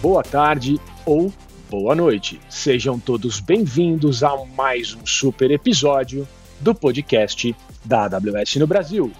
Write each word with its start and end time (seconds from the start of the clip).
boa 0.00 0.22
tarde 0.22 0.80
ou 1.04 1.30
boa 1.68 1.94
noite. 1.94 2.40
Sejam 2.48 2.98
todos 2.98 3.38
bem-vindos 3.38 4.24
a 4.24 4.34
mais 4.56 4.94
um 4.94 5.04
super 5.04 5.50
episódio 5.50 6.26
do 6.58 6.74
podcast 6.74 7.54
da 7.84 8.04
AWS 8.04 8.56
no 8.56 8.66
Brasil. 8.66 9.12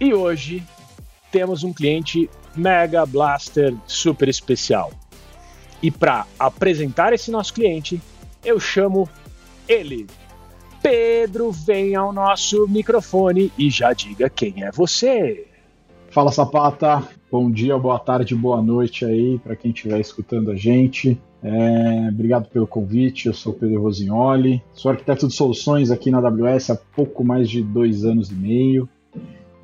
E 0.00 0.14
hoje 0.14 0.62
temos 1.32 1.64
um 1.64 1.72
cliente 1.72 2.30
Mega 2.54 3.04
Blaster 3.04 3.74
super 3.88 4.28
especial. 4.28 4.92
E 5.82 5.90
para 5.90 6.26
apresentar 6.38 7.12
esse 7.12 7.32
nosso 7.32 7.52
cliente, 7.52 8.00
eu 8.44 8.60
chamo 8.60 9.08
ele. 9.66 10.06
Pedro, 10.80 11.50
vem 11.50 11.96
ao 11.96 12.12
nosso 12.12 12.68
microfone 12.68 13.52
e 13.58 13.68
já 13.68 13.92
diga 13.92 14.30
quem 14.30 14.62
é 14.62 14.70
você. 14.70 15.44
Fala 16.10 16.30
Sapata, 16.30 17.02
bom 17.30 17.50
dia, 17.50 17.78
boa 17.78 17.98
tarde, 17.98 18.34
boa 18.34 18.62
noite 18.62 19.04
aí 19.04 19.38
para 19.38 19.54
quem 19.54 19.70
estiver 19.70 20.00
escutando 20.00 20.50
a 20.50 20.56
gente. 20.56 21.20
É, 21.42 22.08
obrigado 22.08 22.48
pelo 22.48 22.66
convite, 22.66 23.26
eu 23.26 23.34
sou 23.34 23.52
Pedro 23.52 23.82
Rosignoli, 23.82 24.62
sou 24.72 24.90
arquiteto 24.90 25.28
de 25.28 25.34
soluções 25.34 25.90
aqui 25.90 26.10
na 26.10 26.18
AWS 26.18 26.70
há 26.70 26.76
pouco 26.96 27.22
mais 27.22 27.48
de 27.48 27.62
dois 27.62 28.04
anos 28.04 28.30
e 28.30 28.34
meio 28.34 28.88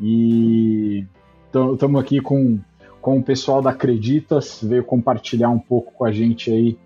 e 0.00 1.06
estamos 1.46 2.00
aqui 2.00 2.20
com, 2.20 2.58
com 3.00 3.18
o 3.18 3.22
pessoal 3.22 3.62
da 3.62 3.70
Acreditas, 3.70 4.60
veio 4.62 4.84
compartilhar 4.84 5.48
um 5.48 5.58
pouco 5.58 5.92
com 5.94 6.04
a 6.04 6.12
gente 6.12 6.50
aí 6.50 6.76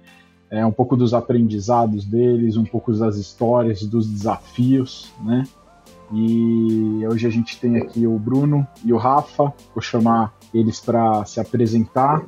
é, 0.50 0.64
um 0.64 0.72
pouco 0.72 0.96
dos 0.96 1.12
aprendizados 1.12 2.04
deles, 2.04 2.56
um 2.56 2.64
pouco 2.64 2.92
das 2.92 3.16
histórias, 3.16 3.82
dos 3.82 4.08
desafios, 4.08 5.12
né? 5.22 5.44
E 6.12 7.06
hoje 7.06 7.26
a 7.26 7.30
gente 7.30 7.58
tem 7.58 7.76
aqui 7.76 8.06
o 8.06 8.18
Bruno 8.18 8.66
e 8.84 8.92
o 8.92 8.96
Rafa, 8.96 9.52
vou 9.74 9.82
chamar 9.82 10.34
eles 10.54 10.80
para 10.80 11.24
se 11.24 11.38
apresentar 11.38 12.24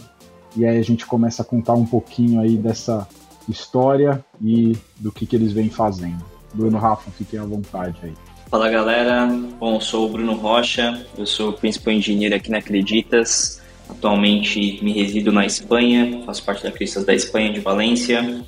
e 0.57 0.67
aí 0.67 0.79
a 0.79 0.83
gente 0.83 1.07
começa 1.07 1.43
a 1.43 1.45
contar 1.45 1.75
um 1.75 1.87
pouquinho 1.87 2.41
aí 2.41 2.57
dessa 2.57 3.09
história 3.49 4.25
e 4.41 4.77
do 4.99 5.11
que, 5.13 5.27
que 5.27 5.37
eles 5.37 5.53
vêm 5.53 5.71
fazendo. 5.71 6.25
Bruno, 6.53 6.79
Rafa, 6.79 7.11
fiquem 7.11 7.39
à 7.39 7.45
vontade 7.45 7.97
aí. 8.03 8.13
Fala 8.51 8.69
galera, 8.69 9.29
bom, 9.61 9.81
sou 9.81 10.09
o 10.09 10.13
Bruno 10.13 10.35
Rocha, 10.35 11.07
eu 11.17 11.25
sou 11.25 11.53
principal 11.53 11.93
engenheiro 11.93 12.35
aqui 12.35 12.51
na 12.51 12.59
Acreditas, 12.59 13.63
atualmente 13.89 14.83
me 14.83 14.93
resido 14.93 15.31
na 15.31 15.47
Espanha, 15.47 16.23
faço 16.27 16.45
parte 16.45 16.65
da 16.65 16.73
Cristas 16.73 17.05
da 17.05 17.15
Espanha 17.15 17.53
de 17.53 17.61
Valência. 17.61 18.45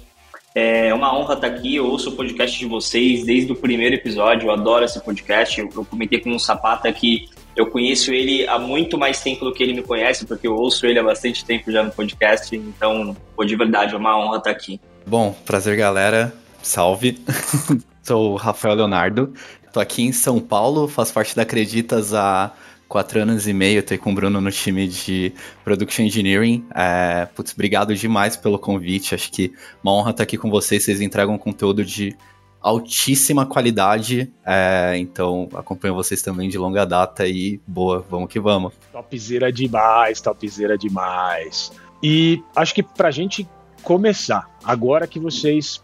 É 0.55 0.93
uma 0.93 1.17
honra 1.17 1.35
estar 1.35 1.47
aqui, 1.47 1.77
eu 1.77 1.87
ouço 1.87 2.11
o 2.11 2.13
podcast 2.13 2.59
de 2.59 2.67
vocês 2.67 3.25
desde 3.25 3.53
o 3.53 3.57
primeiro 3.57 3.95
episódio, 3.95 4.49
eu 4.49 4.51
adoro 4.53 4.85
esse 4.85 5.03
podcast, 5.03 5.59
eu, 5.59 5.71
eu 5.75 5.85
comentei 5.85 6.21
com 6.21 6.31
o 6.35 6.39
Sapata 6.39 6.93
que 6.93 7.29
eu 7.57 7.67
conheço 7.67 8.13
ele 8.13 8.47
há 8.47 8.59
muito 8.59 8.99
mais 8.99 9.23
tempo 9.23 9.47
do 9.47 9.53
que 9.53 9.63
ele 9.63 9.73
me 9.73 9.83
conhece, 9.83 10.27
porque 10.27 10.47
eu 10.47 10.55
ouço 10.55 10.87
ele 10.87 10.99
há 10.99 11.03
bastante 11.03 11.45
tempo 11.45 11.73
já 11.73 11.83
no 11.83 11.91
podcast, 11.91 12.55
então, 12.55 13.17
de 13.47 13.57
verdade, 13.57 13.95
é 13.95 13.97
uma 13.97 14.19
honra 14.19 14.39
estar 14.39 14.51
aqui. 14.51 14.79
Bom, 15.07 15.35
prazer 15.47 15.77
galera, 15.77 16.35
salve, 16.63 17.19
sou 18.03 18.33
o 18.33 18.37
Rafael 18.37 18.75
Leonardo, 18.75 19.33
Tô 19.73 19.81
aqui 19.81 20.03
em 20.03 20.13
São 20.13 20.39
Paulo, 20.39 20.87
faço 20.87 21.15
parte 21.15 21.35
da 21.35 21.43
Acreditas 21.43 22.13
há 22.13 22.53
quatro 22.93 23.23
anos 23.23 23.49
e 23.49 23.55
meio, 23.55 23.83
tô 23.83 23.97
com 23.97 24.13
o 24.13 24.15
Bruno 24.15 24.39
no 24.39 24.53
time 24.53 24.87
de 24.87 25.33
Production 25.65 26.03
Engineering. 26.03 26.63
É, 26.75 27.25
putz, 27.35 27.55
obrigado 27.55 27.97
demais 27.97 28.37
pelo 28.37 28.59
convite, 28.59 29.15
acho 29.15 29.33
que 29.33 29.51
uma 29.83 29.95
honra 29.95 30.11
estar 30.11 30.25
aqui 30.25 30.37
com 30.37 30.51
vocês, 30.51 30.85
vocês 30.85 31.01
entregam 31.01 31.39
conteúdo 31.39 31.87
de 31.87 32.15
altíssima 32.61 33.47
qualidade, 33.47 34.31
é, 34.45 34.95
então 34.99 35.49
acompanho 35.55 35.95
vocês 35.95 36.21
também 36.21 36.51
de 36.51 36.59
longa 36.59 36.85
data 36.85 37.27
e 37.27 37.59
boa, 37.67 38.05
vamos 38.11 38.29
que 38.29 38.39
vamos. 38.39 38.75
Topzera 38.93 39.51
demais, 39.51 40.21
topzera 40.21 40.77
demais. 40.77 41.73
E 42.03 42.43
acho 42.55 42.75
que 42.75 42.83
pra 42.83 43.11
gente 43.11 43.49
começar, 43.83 44.51
agora 44.63 45.07
que 45.07 45.19
vocês 45.19 45.81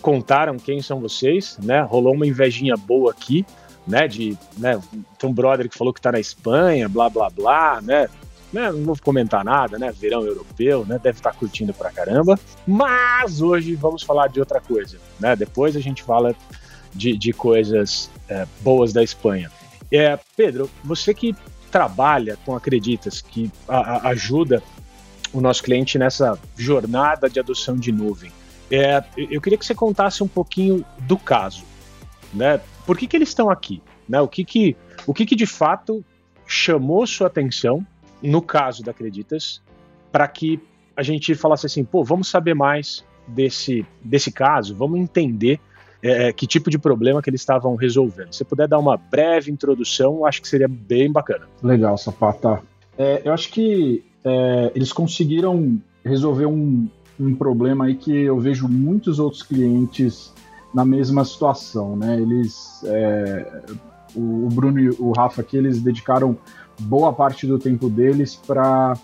contaram 0.00 0.56
quem 0.58 0.80
são 0.80 1.00
vocês, 1.00 1.58
né? 1.60 1.80
Rolou 1.82 2.14
uma 2.14 2.26
invejinha 2.26 2.76
boa 2.76 3.10
aqui, 3.10 3.44
né? 3.86 4.06
De, 4.08 4.36
né? 4.56 4.80
Tem 5.18 5.28
um 5.28 5.32
brother 5.32 5.68
que 5.68 5.76
falou 5.76 5.92
que 5.92 6.00
tá 6.00 6.12
na 6.12 6.20
Espanha, 6.20 6.88
blá 6.88 7.08
blá 7.08 7.30
blá, 7.30 7.80
né? 7.80 8.08
né? 8.52 8.70
Não 8.70 8.84
vou 8.84 8.96
comentar 9.02 9.44
nada, 9.44 9.78
né? 9.78 9.92
Verão 9.92 10.24
europeu, 10.24 10.84
né? 10.86 11.00
Deve 11.02 11.18
estar 11.18 11.32
tá 11.32 11.36
curtindo 11.36 11.72
pra 11.72 11.90
caramba. 11.90 12.38
Mas 12.66 13.40
hoje 13.40 13.74
vamos 13.74 14.02
falar 14.02 14.28
de 14.28 14.38
outra 14.38 14.60
coisa, 14.60 14.98
né? 15.18 15.34
Depois 15.34 15.74
a 15.74 15.80
gente 15.80 16.02
fala 16.02 16.34
de, 16.94 17.16
de 17.16 17.32
coisas 17.32 18.10
é, 18.28 18.46
boas 18.60 18.92
da 18.92 19.02
Espanha. 19.02 19.50
É, 19.90 20.18
Pedro, 20.36 20.70
você 20.84 21.14
que 21.14 21.34
trabalha 21.70 22.38
com 22.44 22.54
Acreditas, 22.54 23.22
que 23.22 23.50
a, 23.66 23.78
a, 23.78 24.08
ajuda 24.10 24.62
o 25.32 25.40
nosso 25.40 25.62
cliente 25.62 25.98
nessa 25.98 26.38
jornada 26.56 27.30
de 27.30 27.40
adoção 27.40 27.76
de 27.76 27.90
nuvem. 27.90 28.30
É, 28.70 29.02
eu 29.16 29.40
queria 29.40 29.58
que 29.58 29.64
você 29.64 29.74
contasse 29.74 30.22
um 30.22 30.28
pouquinho 30.28 30.84
do 31.00 31.16
caso, 31.16 31.64
né? 32.32 32.60
Por 32.86 32.98
que, 32.98 33.06
que 33.06 33.16
eles 33.16 33.28
estão 33.28 33.50
aqui? 33.50 33.82
Né? 34.08 34.20
O, 34.20 34.28
que, 34.28 34.44
que, 34.44 34.76
o 35.06 35.14
que, 35.14 35.24
que 35.24 35.36
de 35.36 35.46
fato 35.46 36.04
chamou 36.46 37.06
sua 37.06 37.28
atenção 37.28 37.86
no 38.22 38.42
caso 38.42 38.82
da 38.82 38.90
Acreditas 38.90 39.62
para 40.10 40.28
que 40.28 40.60
a 40.96 41.02
gente 41.02 41.34
falasse 41.34 41.66
assim, 41.66 41.84
pô, 41.84 42.04
vamos 42.04 42.28
saber 42.28 42.54
mais 42.54 43.04
desse, 43.26 43.86
desse 44.04 44.30
caso, 44.30 44.74
vamos 44.74 45.00
entender 45.00 45.58
é, 46.02 46.28
é 46.28 46.32
que 46.32 46.46
tipo 46.46 46.68
de 46.68 46.78
problema 46.78 47.22
que 47.22 47.30
eles 47.30 47.40
estavam 47.40 47.74
resolvendo. 47.76 48.32
Se 48.32 48.44
puder 48.44 48.68
dar 48.68 48.78
uma 48.78 48.96
breve 48.96 49.50
introdução, 49.50 50.26
acho 50.26 50.42
que 50.42 50.48
seria 50.48 50.68
bem 50.68 51.10
bacana. 51.10 51.46
Legal, 51.62 51.96
Sapata. 51.96 52.62
É, 52.98 53.22
eu 53.24 53.32
acho 53.32 53.50
que 53.50 54.04
é, 54.24 54.72
eles 54.74 54.92
conseguiram 54.92 55.80
resolver 56.04 56.46
um, 56.46 56.88
um 57.18 57.34
problema 57.34 57.86
aí 57.86 57.94
que 57.94 58.12
eu 58.12 58.38
vejo 58.38 58.68
muitos 58.68 59.18
outros 59.18 59.42
clientes 59.42 60.32
na 60.72 60.84
mesma 60.84 61.24
situação, 61.24 61.96
né? 61.96 62.20
Eles, 62.20 62.82
é, 62.84 63.62
o, 64.14 64.48
Bruno 64.52 64.80
e 64.80 64.90
o 64.90 65.12
Rafa 65.12 65.40
aqui, 65.40 65.56
eles 65.56 65.80
dedicaram 65.80 66.36
boa 66.78 67.12
parte 67.12 67.46
do 67.46 67.58
tempo 67.58 67.88
deles 67.88 68.34
para 68.34 68.94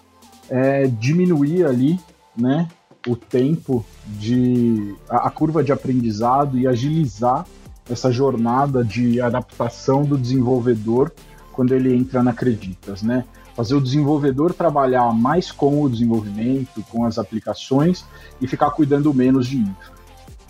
é, 0.49 0.87
diminuir 0.87 1.65
ali, 1.65 1.99
né? 2.37 2.69
O 3.07 3.15
tempo 3.15 3.85
de 4.19 4.95
a, 5.09 5.29
a 5.29 5.31
curva 5.31 5.63
de 5.63 5.73
aprendizado 5.73 6.59
e 6.59 6.67
agilizar 6.67 7.47
essa 7.89 8.11
jornada 8.11 8.85
de 8.85 9.21
adaptação 9.21 10.03
do 10.03 10.19
desenvolvedor 10.19 11.13
quando 11.53 11.73
ele 11.75 11.95
entra 11.95 12.23
na 12.23 12.31
Acreditas, 12.31 13.03
né? 13.03 13.25
fazer 13.59 13.75
o 13.75 13.81
desenvolvedor 13.81 14.55
trabalhar 14.55 15.13
mais 15.13 15.51
com 15.51 15.83
o 15.83 15.91
desenvolvimento, 15.91 16.81
com 16.93 17.05
as 17.05 17.19
aplicações 17.19 18.05
e 18.41 18.47
ficar 18.47 18.71
cuidando 18.71 19.13
menos 19.13 19.49
de 19.49 19.57
infra. 19.57 19.98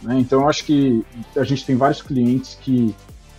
Né? 0.03 0.19
Então, 0.20 0.42
eu 0.42 0.48
acho 0.48 0.64
que 0.64 1.04
a 1.36 1.44
gente 1.44 1.64
tem 1.64 1.76
vários 1.76 2.03
clientes 2.03 2.56
que 2.60 2.94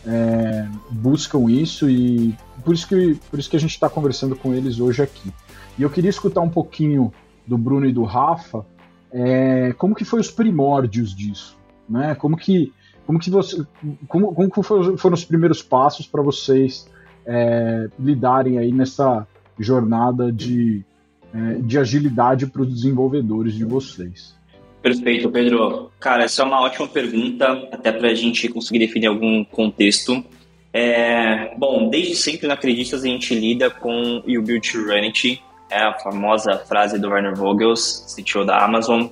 é, 0.06 0.68
buscam 0.92 1.50
isso 1.50 1.90
e 1.90 2.36
por 2.64 2.74
isso 2.74 2.88
que, 2.88 3.16
por 3.30 3.40
isso 3.40 3.50
que 3.50 3.58
a 3.58 3.60
gente 3.60 3.72
está 3.72 3.90
conversando 3.90 4.36
com 4.36 4.54
eles 4.54 4.80
hoje 4.80 5.02
aqui. 5.02 5.32
E 5.78 5.84
eu 5.84 5.90
queria 5.90 6.10
escutar 6.10 6.42
um 6.42 6.50
pouquinho 6.50 7.14
do 7.48 7.58
Bruno 7.58 7.86
e 7.86 7.94
do 7.94 8.04
Rafa, 8.04 8.66
é, 9.12 9.74
como 9.74 9.96
que 9.96 10.06
foi 10.06 10.20
os 10.20 10.30
primórdios 10.30 11.16
disso, 11.16 11.58
né? 11.88 12.14
Como 12.16 12.38
que 12.38 12.72
como 13.08 13.18
que 13.18 13.32
você 13.32 13.66
como, 14.08 14.34
como 14.34 14.52
que 14.52 14.62
foram 14.62 15.14
os 15.14 15.26
primeiros 15.26 15.64
passos 15.64 16.06
para 16.06 16.22
vocês 16.22 16.88
é, 17.26 17.90
lidarem 17.98 18.60
aí 18.60 18.72
nessa 18.72 19.28
jornada 19.58 20.32
de, 20.32 20.86
é, 21.34 21.56
de 21.56 21.78
agilidade 21.80 22.46
para 22.46 22.62
os 22.62 22.72
desenvolvedores 22.72 23.56
de 23.56 23.66
vocês? 23.66 24.39
Perfeito, 24.82 25.30
Pedro. 25.30 25.92
Cara, 26.00 26.24
essa 26.24 26.42
é 26.42 26.46
uma 26.46 26.62
ótima 26.62 26.88
pergunta, 26.88 27.68
até 27.72 27.92
para 27.92 28.10
a 28.10 28.14
gente 28.14 28.48
conseguir 28.48 28.80
definir 28.80 29.08
algum 29.08 29.44
contexto. 29.44 30.24
É, 30.72 31.54
bom, 31.58 31.90
desde 31.90 32.16
sempre 32.16 32.48
na 32.48 32.54
Acreditas 32.54 33.04
a 33.04 33.08
gente 33.08 33.34
lida 33.34 33.70
com 33.70 34.18
o 34.26 34.42
Build 34.42 34.72
to 34.72 34.86
Reality, 34.86 35.42
é 35.70 35.80
a 35.80 35.94
famosa 36.00 36.58
frase 36.60 37.00
do 37.00 37.10
Werner 37.10 37.36
Vogels, 37.36 38.16
CTO 38.16 38.46
da 38.46 38.64
Amazon. 38.64 39.08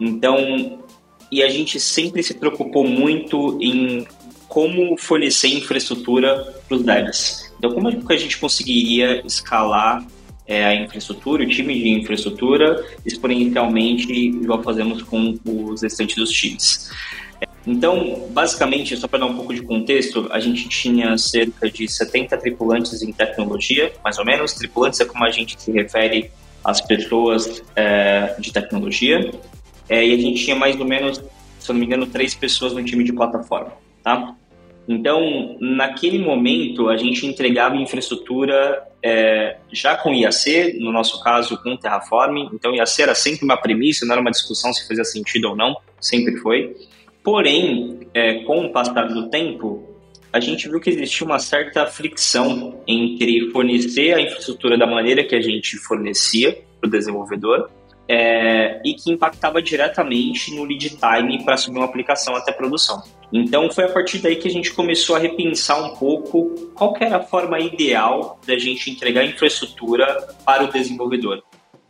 Então, 0.00 0.78
e 1.30 1.42
a 1.42 1.48
gente 1.48 1.78
sempre 1.78 2.22
se 2.22 2.34
preocupou 2.34 2.86
muito 2.86 3.58
em 3.60 4.06
como 4.48 4.98
fornecer 4.98 5.48
infraestrutura 5.48 6.54
para 6.68 6.76
os 6.76 6.82
devs. 6.82 7.52
Então, 7.58 7.72
como 7.72 7.88
é 7.88 7.96
que 7.96 8.12
a 8.12 8.16
gente 8.16 8.38
conseguiria 8.38 9.26
escalar 9.26 10.04
é, 10.46 10.64
a 10.64 10.74
infraestrutura, 10.74 11.44
o 11.44 11.48
time 11.48 11.74
de 11.74 11.88
infraestrutura, 11.90 12.84
exponencialmente, 13.04 14.12
igual 14.12 14.62
fazemos 14.62 15.02
com 15.02 15.38
os 15.44 15.82
restantes 15.82 16.16
dos 16.16 16.30
times? 16.30 16.90
Então, 17.66 18.28
basicamente, 18.30 18.96
só 18.96 19.06
para 19.06 19.20
dar 19.20 19.26
um 19.26 19.36
pouco 19.36 19.54
de 19.54 19.62
contexto, 19.62 20.28
a 20.32 20.40
gente 20.40 20.68
tinha 20.68 21.16
cerca 21.16 21.70
de 21.70 21.86
70 21.86 22.36
tripulantes 22.38 23.02
em 23.02 23.12
tecnologia, 23.12 23.92
mais 24.02 24.18
ou 24.18 24.24
menos. 24.24 24.52
Tripulantes 24.52 25.00
é 25.00 25.04
como 25.04 25.24
a 25.24 25.30
gente 25.30 25.60
se 25.60 25.70
refere 25.70 26.30
às 26.64 26.80
pessoas 26.80 27.62
é, 27.76 28.34
de 28.38 28.52
tecnologia. 28.52 29.32
É, 29.88 30.04
e 30.04 30.12
a 30.12 30.18
gente 30.18 30.44
tinha 30.44 30.56
mais 30.56 30.78
ou 30.78 30.86
menos, 30.86 31.22
se 31.58 31.70
eu 31.70 31.74
não 31.74 31.80
me 31.80 31.86
engano, 31.86 32.06
três 32.06 32.34
pessoas 32.34 32.72
no 32.72 32.82
time 32.82 33.04
de 33.04 33.12
plataforma, 33.12 33.72
tá? 34.02 34.34
Então, 34.88 35.56
naquele 35.60 36.18
momento, 36.18 36.88
a 36.88 36.96
gente 36.96 37.24
entregava 37.26 37.76
infraestrutura 37.76 38.82
é, 39.02 39.56
já 39.70 39.96
com 39.96 40.12
IAC, 40.12 40.78
no 40.80 40.92
nosso 40.92 41.22
caso 41.22 41.60
com 41.62 41.76
Terraform. 41.76 42.48
Então, 42.52 42.74
IAC 42.74 43.02
era 43.02 43.14
sempre 43.14 43.44
uma 43.44 43.56
premissa, 43.56 44.04
não 44.04 44.12
era 44.12 44.20
uma 44.20 44.30
discussão 44.30 44.72
se 44.72 44.86
fazia 44.86 45.04
sentido 45.04 45.50
ou 45.50 45.56
não, 45.56 45.76
sempre 46.00 46.36
foi. 46.38 46.74
Porém, 47.22 48.00
é, 48.12 48.42
com 48.44 48.66
o 48.66 48.72
passar 48.72 49.06
do 49.08 49.28
tempo, 49.28 49.88
a 50.32 50.40
gente 50.40 50.68
viu 50.68 50.80
que 50.80 50.90
existia 50.90 51.26
uma 51.26 51.38
certa 51.38 51.86
fricção 51.86 52.80
entre 52.86 53.50
fornecer 53.50 54.14
a 54.14 54.20
infraestrutura 54.20 54.76
da 54.76 54.86
maneira 54.86 55.22
que 55.22 55.34
a 55.34 55.40
gente 55.40 55.76
fornecia 55.76 56.58
para 56.80 56.88
o 56.88 56.90
desenvolvedor 56.90 57.70
é, 58.12 58.78
e 58.84 58.92
que 58.92 59.10
impactava 59.10 59.62
diretamente 59.62 60.54
no 60.54 60.64
lead 60.64 60.90
time 60.90 61.42
para 61.42 61.56
subir 61.56 61.78
uma 61.78 61.86
aplicação 61.86 62.36
até 62.36 62.52
produção. 62.52 63.02
Então 63.32 63.70
foi 63.70 63.84
a 63.84 63.88
partir 63.88 64.18
daí 64.18 64.36
que 64.36 64.46
a 64.46 64.50
gente 64.50 64.70
começou 64.74 65.16
a 65.16 65.18
repensar 65.18 65.82
um 65.82 65.96
pouco 65.96 66.50
qual 66.74 66.94
era 67.00 67.16
a 67.16 67.22
forma 67.22 67.58
ideal 67.58 68.38
da 68.46 68.58
gente 68.58 68.90
entregar 68.90 69.24
infraestrutura 69.24 70.28
para 70.44 70.64
o 70.64 70.70
desenvolvedor 70.70 71.42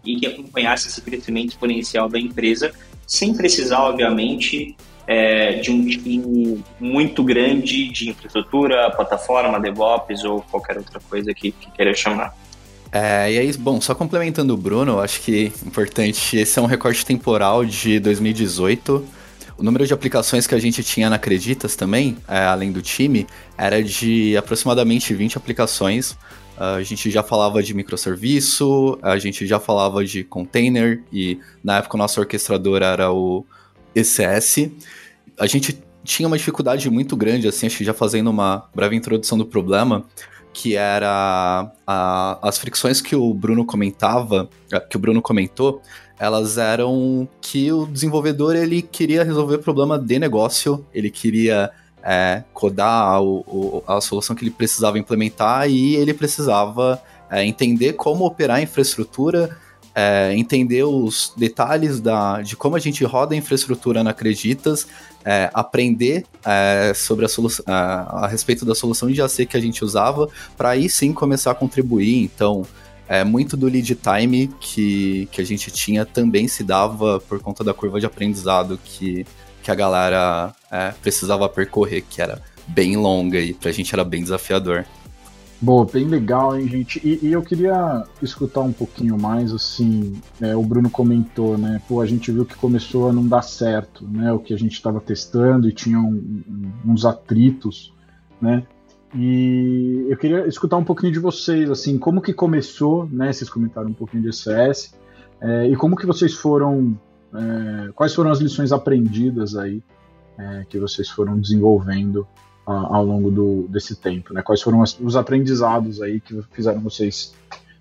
e 0.05 0.15
que 0.15 0.25
acompanhasse 0.25 0.87
esse 0.87 1.03
crescimento 1.03 1.49
exponencial 1.49 2.09
da 2.09 2.21
empresa 2.21 2.73
sem 3.05 3.35
precisar, 3.35 3.81
obviamente, 3.81 4.77
é, 5.09 5.55
de 5.55 5.73
um 5.73 5.85
time 5.85 6.63
muito 6.79 7.25
grande 7.25 7.89
de 7.89 8.11
infraestrutura, 8.11 8.93
plataforma, 8.93 9.59
DevOps 9.59 10.23
ou 10.23 10.43
qualquer 10.43 10.77
outra 10.77 11.01
coisa 11.01 11.35
que, 11.35 11.51
que 11.51 11.69
queira 11.73 11.93
chamar. 11.93 12.33
É, 12.93 13.33
e 13.33 13.39
aí, 13.39 13.53
bom, 13.57 13.81
só 13.81 13.95
complementando 13.95 14.53
o 14.53 14.57
Bruno, 14.57 15.01
acho 15.01 15.23
que 15.23 15.47
é 15.47 15.67
importante, 15.67 16.37
esse 16.37 16.59
é 16.59 16.63
um 16.63 16.67
recorte 16.67 17.07
temporal 17.07 17.65
de 17.65 17.99
2018. 17.99 19.03
O 19.57 19.63
número 19.63 19.87
de 19.87 19.95
aplicações 19.95 20.47
que 20.47 20.55
a 20.55 20.59
gente 20.59 20.85
tinha 20.85 21.09
na 21.09 21.17
Acreditas 21.17 21.75
também, 21.75 22.19
é, 22.29 22.45
além 22.45 22.71
do 22.71 22.83
time, 22.83 23.27
era 23.57 23.83
de 23.83 24.37
aproximadamente 24.37 25.15
20 25.15 25.39
aplicações. 25.39 26.19
A 26.55 26.83
gente 26.83 27.11
já 27.11 27.23
falava 27.23 27.63
de 27.63 27.73
microserviço, 27.73 28.99
a 29.01 29.17
gente 29.19 29.47
já 29.47 29.59
falava 29.59 30.05
de 30.05 30.23
container, 30.23 31.03
e 31.11 31.41
na 31.65 31.79
época 31.79 31.97
o 31.97 31.99
nosso 31.99 32.21
orquestrador 32.21 32.83
era 32.83 33.11
o 33.11 33.45
ECS. 33.95 34.71
A 35.39 35.47
gente 35.47 35.83
tinha 36.05 36.27
uma 36.27 36.37
dificuldade 36.37 36.91
muito 36.91 37.17
grande, 37.17 37.49
assim, 37.49 37.67
acho 37.67 37.79
que 37.79 37.85
já 37.85 37.95
fazendo 37.95 38.29
uma 38.29 38.69
breve 38.75 38.95
introdução 38.95 39.39
do 39.39 39.47
problema, 39.47 40.05
que 40.53 40.77
era 40.77 41.71
a, 41.87 42.39
as 42.43 42.59
fricções 42.59 43.01
que 43.01 43.17
o 43.17 43.33
Bruno 43.33 43.65
comentava, 43.65 44.49
eh, 44.71 44.81
que 44.81 44.97
o 44.97 45.01
Bruno 45.01 45.23
comentou, 45.23 45.81
elas 46.19 46.59
eram 46.59 47.29
que 47.41 47.73
o 47.73 47.87
desenvolvedor 47.87 48.55
ele 48.55 48.83
queria 48.83 49.25
resolver 49.25 49.59
problema 49.59 49.99
de 49.99 50.19
negócio, 50.19 50.87
ele 50.95 51.11
queria 51.11 51.71
é, 52.03 52.43
codar 52.53 53.23
o, 53.23 53.41
o, 53.41 53.85
a 53.87 54.01
solução 54.01 54.35
que 54.35 54.45
ele 54.45 54.51
precisava 54.51 54.99
implementar 54.99 55.69
e 55.69 55.97
ele 55.97 56.13
precisava 56.13 57.03
é, 57.31 57.45
entender 57.45 57.95
como 57.95 58.27
operar 58.27 58.59
a 58.59 58.63
infraestrutura, 58.63 59.57
é, 59.95 60.35
entender 60.37 60.85
os 60.85 61.33
detalhes 61.37 62.01
da, 62.01 62.41
de 62.41 62.57
como 62.57 62.77
a 62.77 62.79
gente 62.79 63.05
roda 63.05 63.35
a 63.35 63.37
infraestrutura 63.37 64.03
na 64.03 64.11
Acreditas 64.11 64.87
é, 65.25 65.51
aprender 65.53 66.25
é, 66.45 66.93
sobre 66.95 67.25
a, 67.25 67.29
solução, 67.29 67.65
a, 67.69 68.25
a, 68.25 68.29
respeito 68.29 68.65
da 68.65 68.75
solução 68.75 69.11
de 69.11 69.21
AC 69.21 69.47
que 69.47 69.57
a 69.57 69.61
gente 69.61 69.85
usava, 69.85 70.29
para 70.57 70.71
aí 70.71 70.89
sim 70.89 71.13
começar 71.13 71.51
a 71.51 71.55
contribuir. 71.55 72.23
Então, 72.23 72.67
é, 73.09 73.23
muito 73.25 73.57
do 73.57 73.67
lead 73.67 73.95
time 73.97 74.49
que, 74.61 75.29
que 75.31 75.41
a 75.41 75.45
gente 75.45 75.71
tinha 75.71 76.05
também 76.05 76.49
se 76.49 76.65
dava 76.65 77.21
por 77.21 77.41
conta 77.41 77.63
da 77.63 77.75
curva 77.75 78.01
de 78.01 78.07
aprendizado 78.07 78.79
que, 78.83 79.27
que 79.63 79.71
a 79.71 79.75
galera 79.75 80.55
é, 80.71 80.93
precisava 81.03 81.49
percorrer, 81.49 82.03
que 82.09 82.23
era 82.23 82.41
bem 82.67 82.97
longa 82.97 83.39
e 83.39 83.53
para 83.53 83.71
a 83.71 83.73
gente 83.73 83.95
era 83.95 84.05
bem 84.05 84.23
desafiador. 84.23 84.87
Boa, 85.63 85.87
bem 85.87 86.09
legal, 86.09 86.59
hein, 86.59 86.67
gente? 86.67 87.01
E, 87.07 87.25
e, 87.25 87.33
eu 87.33 87.41
queria 87.41 88.05
escutar 88.21 88.63
um 88.63 88.73
pouquinho 88.73 89.17
mais, 89.17 89.53
assim, 89.53 90.21
é, 90.41 90.57
o 90.57 90.63
Bruno 90.65 90.91
comentou, 90.91 91.57
né? 91.57 91.81
Pô, 91.87 92.01
a 92.01 92.07
gente 92.07 92.33
viu 92.33 92.45
que 92.45 92.57
começou 92.57 93.09
a 93.09 93.13
não 93.13 93.25
dar 93.25 93.43
certo, 93.43 94.05
né? 94.05 94.33
O 94.33 94.41
que 94.41 94.53
a 94.53 94.59
gente 94.59 94.73
estava 94.73 95.01
testando 95.01 95.69
e 95.69 95.73
tinha 95.73 96.01
um, 96.01 96.43
um, 96.85 96.91
uns 96.91 97.05
atritos, 97.05 97.95
né? 98.41 98.67
E 99.15 100.05
eu 100.11 100.17
queria 100.17 100.49
escutar 100.49 100.79
um 100.79 100.85
pouquinho 100.85 101.13
de 101.13 101.21
vocês, 101.21 101.71
assim, 101.71 101.97
como 101.97 102.21
que 102.21 102.33
começou, 102.33 103.09
né? 103.09 103.33
Vocês 103.33 103.49
comentaram 103.49 103.89
um 103.89 103.95
pouquinho 103.95 104.25
de 104.25 104.33
CS, 104.37 104.93
é, 105.41 105.69
e 105.69 105.77
como 105.77 105.95
que 105.95 106.07
vocês 106.07 106.35
foram, 106.35 106.99
é, 107.33 107.93
quais 107.93 108.13
foram 108.13 108.33
as 108.33 108.41
lições 108.41 108.73
aprendidas 108.73 109.55
aí 109.55 109.81
é, 110.37 110.67
que 110.69 110.77
vocês 110.77 111.09
foram 111.09 111.39
desenvolvendo 111.39 112.27
ao 112.65 113.05
longo 113.05 113.31
do, 113.31 113.67
desse 113.69 113.97
tempo, 113.97 114.33
né? 114.33 114.43
Quais 114.43 114.63
foram 114.63 114.81
os 114.81 115.17
aprendizados 115.17 116.01
aí 116.01 116.21
que 116.21 116.41
fizeram 116.53 116.81
vocês 116.81 117.35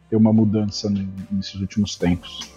ter 0.10 0.16
uma 0.16 0.34
mudança 0.34 0.92
nesses 1.32 1.56
últimos 1.56 1.96
tempos? 1.96 2.52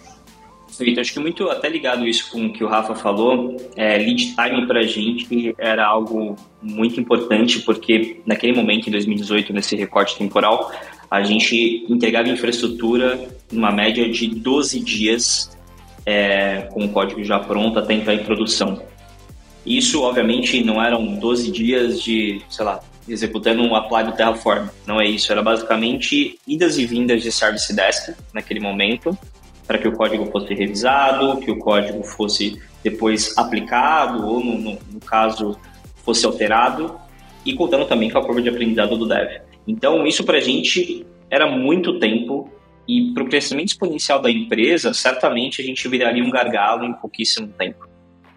Perfeito, 0.77 0.99
acho 0.99 1.13
que 1.13 1.19
muito 1.19 1.49
até 1.49 1.69
ligado 1.69 2.05
isso 2.05 2.29
com 2.31 2.47
o 2.47 2.51
que 2.51 2.61
o 2.61 2.67
Rafa 2.67 2.95
falou, 2.95 3.55
é, 3.77 3.97
lead 3.97 4.35
time 4.35 4.67
para 4.67 4.81
a 4.81 4.83
gente 4.83 5.55
era 5.57 5.85
algo 5.85 6.35
muito 6.61 6.99
importante, 6.99 7.59
porque 7.61 8.19
naquele 8.25 8.53
momento, 8.53 8.89
em 8.89 8.91
2018, 8.91 9.53
nesse 9.53 9.75
recorte 9.77 10.17
temporal, 10.17 10.71
a 11.09 11.23
gente 11.23 11.85
entregava 11.87 12.27
infraestrutura 12.27 13.25
numa 13.49 13.71
média 13.71 14.09
de 14.09 14.27
12 14.27 14.81
dias 14.81 15.55
é, 16.05 16.67
com 16.73 16.83
o 16.83 16.89
código 16.89 17.23
já 17.23 17.39
pronto 17.39 17.79
até 17.79 17.93
entrar 17.93 18.13
em 18.13 18.23
produção. 18.23 18.81
Isso, 19.65 20.01
obviamente, 20.03 20.63
não 20.63 20.81
eram 20.81 21.15
12 21.15 21.51
dias 21.51 22.01
de, 22.01 22.41
sei 22.49 22.63
lá, 22.63 22.81
executando 23.07 23.63
um 23.63 23.75
apply 23.75 24.03
do 24.03 24.11
Terraform. 24.11 24.67
Não 24.85 25.01
é 25.01 25.07
isso. 25.07 25.31
Era 25.31 25.41
basicamente 25.41 26.39
idas 26.47 26.77
e 26.77 26.85
vindas 26.85 27.23
de 27.23 27.31
Service 27.31 27.73
Desk 27.73 28.13
naquele 28.33 28.59
momento, 28.59 29.17
para 29.65 29.77
que 29.77 29.87
o 29.87 29.91
código 29.91 30.25
fosse 30.31 30.53
revisado, 30.53 31.37
que 31.39 31.49
o 31.49 31.57
código 31.57 32.03
fosse 32.03 32.61
depois 32.83 33.35
aplicado, 33.37 34.27
ou, 34.27 34.43
no, 34.43 34.57
no, 34.57 34.79
no 34.91 34.99
caso, 34.99 35.57
fosse 36.03 36.25
alterado, 36.25 36.95
e 37.43 37.53
contando 37.53 37.85
também 37.85 38.09
com 38.11 38.19
a 38.19 38.23
curva 38.23 38.41
de 38.41 38.49
aprendizado 38.49 38.95
do 38.95 39.07
dev. 39.07 39.41
Então, 39.67 40.05
isso 40.05 40.23
para 40.23 40.37
a 40.37 40.41
gente 40.41 41.05
era 41.29 41.47
muito 41.47 41.99
tempo, 41.99 42.49
e 42.87 43.11
para 43.13 43.23
o 43.23 43.27
crescimento 43.27 43.69
exponencial 43.69 44.21
da 44.21 44.29
empresa, 44.29 44.93
certamente 44.93 45.61
a 45.61 45.65
gente 45.65 45.87
viraria 45.87 46.23
um 46.23 46.29
gargalo 46.29 46.85
em 46.85 46.93
pouquíssimo 46.93 47.47
tempo. 47.47 47.87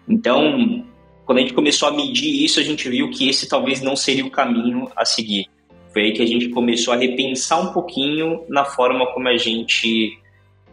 Então, 0.07 0.83
quando 1.29 1.37
a 1.37 1.41
gente 1.41 1.53
começou 1.53 1.87
a 1.87 1.91
medir 1.91 2.43
isso, 2.43 2.59
a 2.59 2.63
gente 2.63 2.89
viu 2.89 3.07
que 3.11 3.29
esse 3.29 3.47
talvez 3.47 3.81
não 3.81 3.95
seria 3.95 4.25
o 4.25 4.31
caminho 4.31 4.89
a 4.95 5.05
seguir. 5.05 5.45
Foi 5.93 6.05
aí 6.05 6.11
que 6.11 6.23
a 6.23 6.25
gente 6.25 6.49
começou 6.49 6.91
a 6.91 6.97
repensar 6.97 7.61
um 7.61 7.71
pouquinho 7.71 8.45
na 8.49 8.65
forma 8.65 9.05
como 9.13 9.27
a 9.27 9.37
gente 9.37 10.17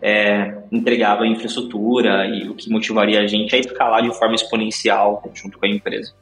é, 0.01 0.57
entregava 0.73 1.25
a 1.25 1.27
infraestrutura 1.27 2.27
e 2.27 2.49
o 2.49 2.55
que 2.55 2.71
motivaria 2.71 3.21
a 3.21 3.27
gente 3.27 3.55
a 3.55 3.59
escalar 3.59 4.03
de 4.03 4.11
forma 4.17 4.35
exponencial 4.35 5.23
junto 5.35 5.59
com 5.59 5.67
a 5.67 5.69
empresa. 5.69 6.15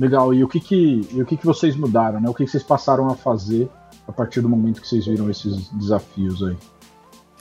Legal. 0.00 0.34
E 0.34 0.42
o 0.42 0.48
que 0.48 0.58
que, 0.58 1.00
o 1.12 1.24
que, 1.24 1.36
que 1.36 1.46
vocês 1.46 1.76
mudaram, 1.76 2.20
né? 2.20 2.28
O 2.28 2.34
que, 2.34 2.44
que 2.44 2.50
vocês 2.50 2.64
passaram 2.64 3.06
a 3.06 3.14
fazer 3.14 3.68
a 4.08 4.10
partir 4.10 4.40
do 4.40 4.48
momento 4.48 4.80
que 4.80 4.88
vocês 4.88 5.06
viram 5.06 5.30
esses 5.30 5.68
desafios 5.74 6.42
aí? 6.42 6.56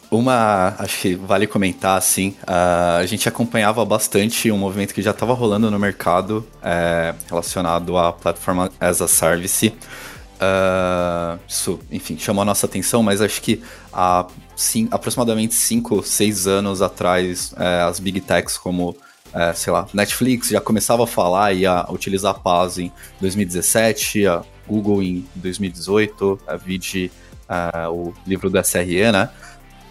Uma, 0.10 0.74
acho 0.80 1.02
que 1.02 1.16
vale 1.16 1.46
comentar, 1.46 1.98
assim, 1.98 2.34
a 2.46 3.06
gente 3.06 3.28
acompanhava 3.28 3.84
bastante 3.84 4.50
um 4.50 4.58
movimento 4.58 4.94
que 4.94 5.02
já 5.02 5.12
estava 5.12 5.34
rolando 5.34 5.70
no 5.70 5.78
mercado 5.78 6.48
é, 6.64 7.14
relacionado 7.28 7.98
à 7.98 8.14
plataforma 8.14 8.72
as 8.80 9.02
a 9.02 9.08
service. 9.08 9.74
Uh, 10.38 11.40
isso, 11.48 11.80
enfim, 11.92 12.18
chamou 12.18 12.44
a 12.44 12.46
nossa 12.46 12.68
atenção, 12.68 13.02
mas 13.02 13.22
acho 13.22 13.42
que 13.42 13.62
há 13.92 14.28
sim, 14.56 14.88
aproximadamente 14.92 15.56
5, 15.56 16.04
6 16.04 16.48
anos 16.48 16.82
atrás, 16.82 17.54
é, 17.58 17.82
as 17.82 18.00
big 18.00 18.22
techs 18.22 18.58
como, 18.58 18.96
é, 19.34 19.54
sei 19.54 19.74
lá, 19.74 19.88
Netflix 19.94 20.50
já 20.50 20.62
começava 20.62 21.04
a 21.04 21.08
falar 21.08 21.54
e 21.54 21.66
a 21.66 21.88
utilizar 21.90 22.32
a 22.32 22.40
Paz 22.40 22.78
em 22.78 22.92
2017, 23.20 24.28
a 24.28 24.44
Google 24.68 25.02
em 25.02 25.26
2018, 25.36 26.40
a 26.48 26.56
Vid, 26.56 27.12
uh, 27.50 27.92
o 27.92 28.14
livro 28.26 28.50
do 28.50 28.64
SRE, 28.64 29.12
né? 29.12 29.30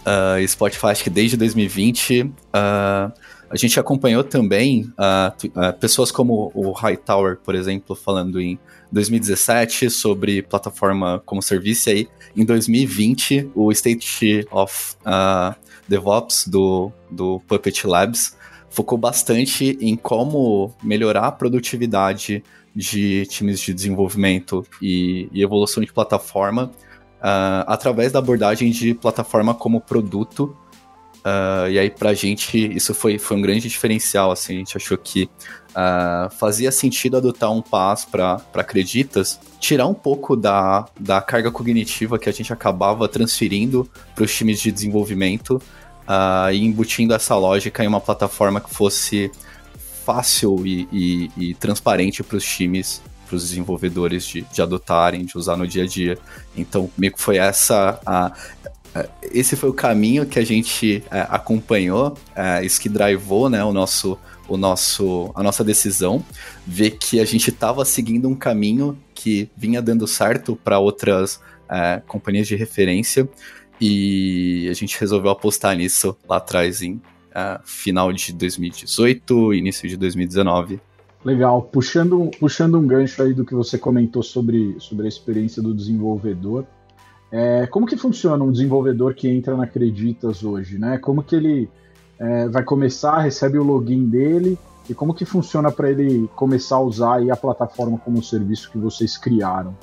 Uh, 0.06 0.46
Spotify, 0.46 0.86
acho 0.86 1.04
que 1.04 1.10
desde 1.10 1.36
2020. 1.36 2.22
Uh, 2.22 2.32
ah, 2.52 3.12
a 3.48 3.56
gente 3.56 3.78
acompanhou 3.78 4.24
também 4.24 4.92
uh, 4.98 5.72
pessoas 5.78 6.10
como 6.10 6.50
o 6.52 6.72
Hightower, 6.72 7.38
por 7.44 7.54
exemplo, 7.54 7.94
falando 7.94 8.40
em 8.40 8.58
2017 8.90 9.88
sobre 9.88 10.42
plataforma 10.42 11.22
como 11.24 11.40
serviço. 11.40 11.90
Aí, 11.90 12.08
em 12.36 12.44
2020, 12.44 13.50
o 13.54 13.70
State 13.70 14.48
of 14.50 14.96
DevOps 15.86 16.48
do, 16.48 16.90
do 17.08 17.40
Puppet 17.46 17.86
Labs 17.86 18.36
focou 18.68 18.98
bastante 18.98 19.78
em 19.80 19.94
como 19.94 20.74
melhorar 20.82 21.28
a 21.28 21.32
produtividade 21.32 22.42
de 22.74 23.26
times 23.26 23.60
de 23.60 23.72
desenvolvimento 23.72 24.66
e, 24.82 25.28
e 25.32 25.40
evolução 25.40 25.82
de 25.84 25.92
plataforma 25.92 26.72
uh, 27.26 27.64
através 27.66 28.12
da 28.12 28.20
abordagem 28.20 28.70
de 28.70 28.94
plataforma 28.94 29.52
como 29.52 29.80
produto, 29.80 30.56
Uh, 31.26 31.68
e 31.68 31.76
aí, 31.76 31.90
pra 31.90 32.14
gente, 32.14 32.56
isso 32.72 32.94
foi, 32.94 33.18
foi 33.18 33.36
um 33.36 33.40
grande 33.40 33.68
diferencial. 33.68 34.30
Assim, 34.30 34.54
a 34.54 34.58
gente 34.58 34.76
achou 34.76 34.96
que 34.96 35.28
uh, 35.70 36.30
fazia 36.30 36.70
sentido 36.70 37.16
adotar 37.16 37.50
um 37.50 37.60
pass 37.60 38.04
para 38.04 38.40
Acreditas, 38.54 39.40
tirar 39.58 39.88
um 39.88 39.92
pouco 39.92 40.36
da, 40.36 40.86
da 41.00 41.20
carga 41.20 41.50
cognitiva 41.50 42.16
que 42.16 42.28
a 42.28 42.32
gente 42.32 42.52
acabava 42.52 43.08
transferindo 43.08 43.90
para 44.14 44.22
os 44.22 44.32
times 44.32 44.60
de 44.60 44.70
desenvolvimento 44.70 45.60
e 46.52 46.64
embutindo 46.64 47.12
essa 47.12 47.34
lógica 47.34 47.82
em 47.82 47.88
uma 47.88 48.00
plataforma 48.00 48.60
que 48.60 48.72
fosse 48.72 49.28
fácil 50.04 50.64
e, 50.64 50.86
e, 50.92 51.30
e 51.36 51.54
transparente 51.54 52.22
para 52.22 52.36
os 52.36 52.44
times 52.44 53.02
para 53.26 53.36
os 53.36 53.48
desenvolvedores 53.48 54.24
de, 54.24 54.42
de 54.42 54.62
adotarem, 54.62 55.24
de 55.24 55.36
usar 55.36 55.56
no 55.56 55.66
dia 55.66 55.84
a 55.84 55.86
dia. 55.86 56.18
Então, 56.56 56.90
meio 56.96 57.12
que 57.12 57.20
foi 57.20 57.38
essa 57.38 58.00
a, 58.06 58.32
esse 59.22 59.56
foi 59.56 59.68
o 59.68 59.74
caminho 59.74 60.24
que 60.26 60.38
a 60.38 60.44
gente 60.44 61.02
é, 61.10 61.26
acompanhou, 61.28 62.16
é, 62.34 62.64
isso 62.64 62.80
que 62.80 62.88
drivou 62.88 63.50
né, 63.50 63.62
o 63.64 63.72
nosso, 63.72 64.18
o 64.48 64.56
nosso, 64.56 65.30
a 65.34 65.42
nossa 65.42 65.64
decisão, 65.64 66.24
ver 66.66 66.92
que 66.92 67.20
a 67.20 67.24
gente 67.24 67.50
estava 67.50 67.84
seguindo 67.84 68.28
um 68.28 68.34
caminho 68.34 68.98
que 69.14 69.50
vinha 69.56 69.82
dando 69.82 70.06
certo 70.06 70.56
para 70.56 70.78
outras 70.78 71.40
é, 71.68 72.02
companhias 72.06 72.46
de 72.46 72.56
referência 72.56 73.28
e 73.80 74.68
a 74.70 74.74
gente 74.74 74.98
resolveu 74.98 75.30
apostar 75.30 75.76
nisso 75.76 76.16
lá 76.28 76.36
atrás 76.36 76.80
em 76.80 77.00
é, 77.34 77.60
final 77.64 78.12
de 78.12 78.32
2018, 78.32 79.54
início 79.54 79.88
de 79.88 79.96
2019. 79.96 80.80
Legal, 81.26 81.60
puxando, 81.60 82.30
puxando 82.38 82.78
um 82.78 82.86
gancho 82.86 83.20
aí 83.20 83.34
do 83.34 83.44
que 83.44 83.52
você 83.52 83.76
comentou 83.76 84.22
sobre, 84.22 84.76
sobre 84.78 85.06
a 85.06 85.08
experiência 85.08 85.60
do 85.60 85.74
desenvolvedor, 85.74 86.64
é, 87.32 87.66
como 87.66 87.84
que 87.84 87.96
funciona 87.96 88.44
um 88.44 88.52
desenvolvedor 88.52 89.12
que 89.12 89.26
entra 89.28 89.56
na 89.56 89.64
Acreditas 89.64 90.44
hoje, 90.44 90.78
né? 90.78 90.98
Como 90.98 91.24
que 91.24 91.34
ele 91.34 91.68
é, 92.16 92.48
vai 92.48 92.62
começar, 92.62 93.18
recebe 93.18 93.58
o 93.58 93.64
login 93.64 94.08
dele 94.08 94.56
e 94.88 94.94
como 94.94 95.12
que 95.12 95.24
funciona 95.24 95.72
para 95.72 95.90
ele 95.90 96.30
começar 96.36 96.76
a 96.76 96.80
usar 96.82 97.20
a 97.28 97.36
plataforma 97.36 97.98
como 97.98 98.22
serviço 98.22 98.70
que 98.70 98.78
vocês 98.78 99.18
criaram? 99.18 99.76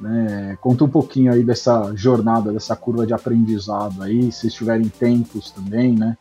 Né? 0.00 0.58
Conta 0.60 0.82
um 0.82 0.88
pouquinho 0.88 1.32
aí 1.32 1.44
dessa 1.44 1.92
jornada, 1.94 2.52
dessa 2.52 2.74
curva 2.74 3.06
de 3.06 3.14
aprendizado 3.14 4.02
aí, 4.02 4.32
se 4.32 4.50
tiverem 4.50 4.88
tempos 4.88 5.52
também, 5.52 5.94
né? 5.94 6.18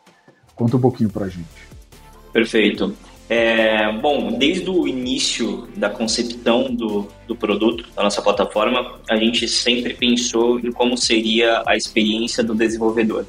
Conta 0.55 0.77
um 0.77 0.79
pouquinho 0.79 1.09
para 1.09 1.25
a 1.25 1.29
gente. 1.29 1.67
Perfeito. 2.31 2.93
É, 3.29 3.91
bom, 3.91 4.31
desde 4.31 4.67
o 4.71 4.88
início 4.88 5.67
da 5.77 5.88
concepção 5.88 6.74
do, 6.74 7.07
do 7.27 7.36
produto, 7.36 7.88
da 7.95 8.01
nossa 8.01 8.24
plataforma, 8.24 9.00
a 9.07 9.15
gente 9.15 9.48
sempre 9.48 9.93
pensou 9.93 10.59
em 10.59 10.71
como 10.71 10.98
seria 10.98 11.62
a 11.67 11.77
experiência 11.77 12.43
do 12.43 12.55
desenvolvedor, 12.55 13.27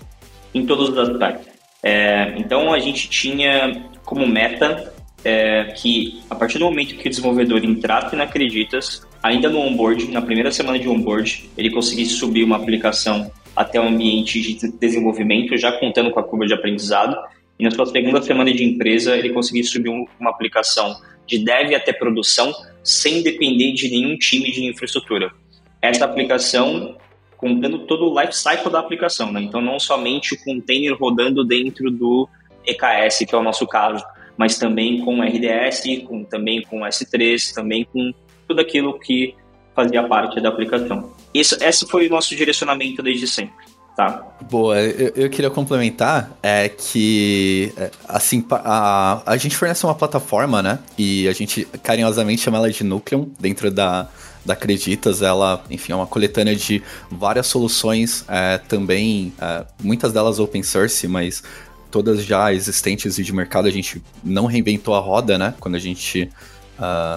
em 0.54 0.64
todos 0.64 0.88
os 0.88 0.96
aspectos. 0.98 1.48
É, 1.82 2.34
então, 2.38 2.72
a 2.72 2.78
gente 2.78 3.10
tinha 3.10 3.84
como 4.02 4.26
meta 4.26 4.90
é, 5.22 5.64
que, 5.76 6.22
a 6.30 6.34
partir 6.34 6.58
do 6.58 6.64
momento 6.64 6.94
que 6.94 7.06
o 7.06 7.10
desenvolvedor 7.10 7.62
entrasse 7.62 8.16
na 8.16 8.24
Acreditas, 8.24 9.06
ainda 9.22 9.50
no 9.50 9.58
onboard, 9.58 10.10
na 10.10 10.22
primeira 10.22 10.50
semana 10.50 10.78
de 10.78 10.88
onboard, 10.88 11.50
ele 11.58 11.70
conseguisse 11.70 12.12
subir 12.12 12.42
uma 12.42 12.56
aplicação 12.56 13.30
até 13.54 13.78
o 13.78 13.84
ambiente 13.84 14.40
de 14.40 14.72
desenvolvimento, 14.78 15.56
já 15.58 15.72
contando 15.72 16.10
com 16.10 16.20
a 16.20 16.22
curva 16.22 16.46
de 16.46 16.54
aprendizado, 16.54 17.16
e 17.60 17.64
na 17.64 17.70
sua 17.70 17.84
segunda 17.84 18.22
semana 18.22 18.50
de 18.52 18.64
empresa 18.64 19.16
ele 19.16 19.30
conseguir 19.30 19.64
subir 19.64 19.90
uma 19.90 20.30
aplicação 20.30 20.96
de 21.26 21.44
dev 21.44 21.74
até 21.74 21.92
produção 21.92 22.52
sem 22.82 23.22
depender 23.22 23.72
de 23.72 23.90
nenhum 23.90 24.16
time 24.16 24.50
de 24.50 24.64
infraestrutura. 24.64 25.30
Essa 25.82 26.06
aplicação 26.06 26.96
contando 27.36 27.80
todo 27.80 28.10
o 28.10 28.20
life 28.20 28.34
cycle 28.34 28.70
da 28.70 28.80
aplicação, 28.80 29.30
né? 29.30 29.42
Então 29.42 29.60
não 29.60 29.78
somente 29.78 30.34
o 30.34 30.42
container 30.42 30.96
rodando 30.98 31.44
dentro 31.44 31.90
do 31.90 32.28
EKS, 32.66 33.24
que 33.28 33.34
é 33.34 33.38
o 33.38 33.42
nosso 33.42 33.66
caso, 33.66 34.02
mas 34.36 34.58
também 34.58 35.00
com 35.00 35.22
RDS, 35.22 35.82
com, 36.06 36.24
também 36.24 36.62
com 36.62 36.80
S3, 36.80 37.52
também 37.54 37.84
com 37.84 38.12
tudo 38.48 38.60
aquilo 38.60 38.98
que 38.98 39.34
fazia 39.74 40.02
parte 40.02 40.40
da 40.40 40.48
aplicação. 40.48 41.14
Isso, 41.32 41.62
esse 41.62 41.86
foi 41.86 42.06
o 42.06 42.10
nosso 42.10 42.34
direcionamento 42.34 43.02
desde 43.02 43.26
sempre. 43.26 43.69
Tá. 44.00 44.24
Boa, 44.50 44.80
eu, 44.80 45.12
eu, 45.14 45.28
queria 45.28 45.50
complementar 45.50 46.30
é 46.42 46.70
que, 46.70 47.70
é, 47.76 47.90
assim, 48.08 48.42
a, 48.50 49.20
a 49.26 49.36
gente 49.36 49.54
fornece 49.54 49.84
uma 49.84 49.94
plataforma, 49.94 50.62
né? 50.62 50.78
E 50.96 51.28
a 51.28 51.34
gente 51.34 51.66
carinhosamente 51.82 52.40
chama 52.40 52.56
ela 52.56 52.70
de 52.70 52.82
Nucleum, 52.82 53.30
dentro 53.38 53.70
da, 53.70 54.08
da 54.42 54.54
Acreditas. 54.54 55.20
Ela, 55.20 55.62
enfim, 55.68 55.92
é 55.92 55.96
uma 55.96 56.06
coletânea 56.06 56.56
de 56.56 56.82
várias 57.10 57.46
soluções, 57.48 58.24
é, 58.26 58.56
também, 58.56 59.34
é, 59.38 59.66
muitas 59.82 60.14
delas 60.14 60.38
open 60.38 60.62
source, 60.62 61.06
mas 61.06 61.42
todas 61.90 62.24
já 62.24 62.54
existentes 62.54 63.18
e 63.18 63.22
de 63.22 63.34
mercado. 63.34 63.68
A 63.68 63.70
gente 63.70 64.02
não 64.24 64.46
reinventou 64.46 64.94
a 64.94 64.98
roda, 64.98 65.36
né? 65.36 65.52
Quando 65.60 65.74
a 65.74 65.78
gente 65.78 66.30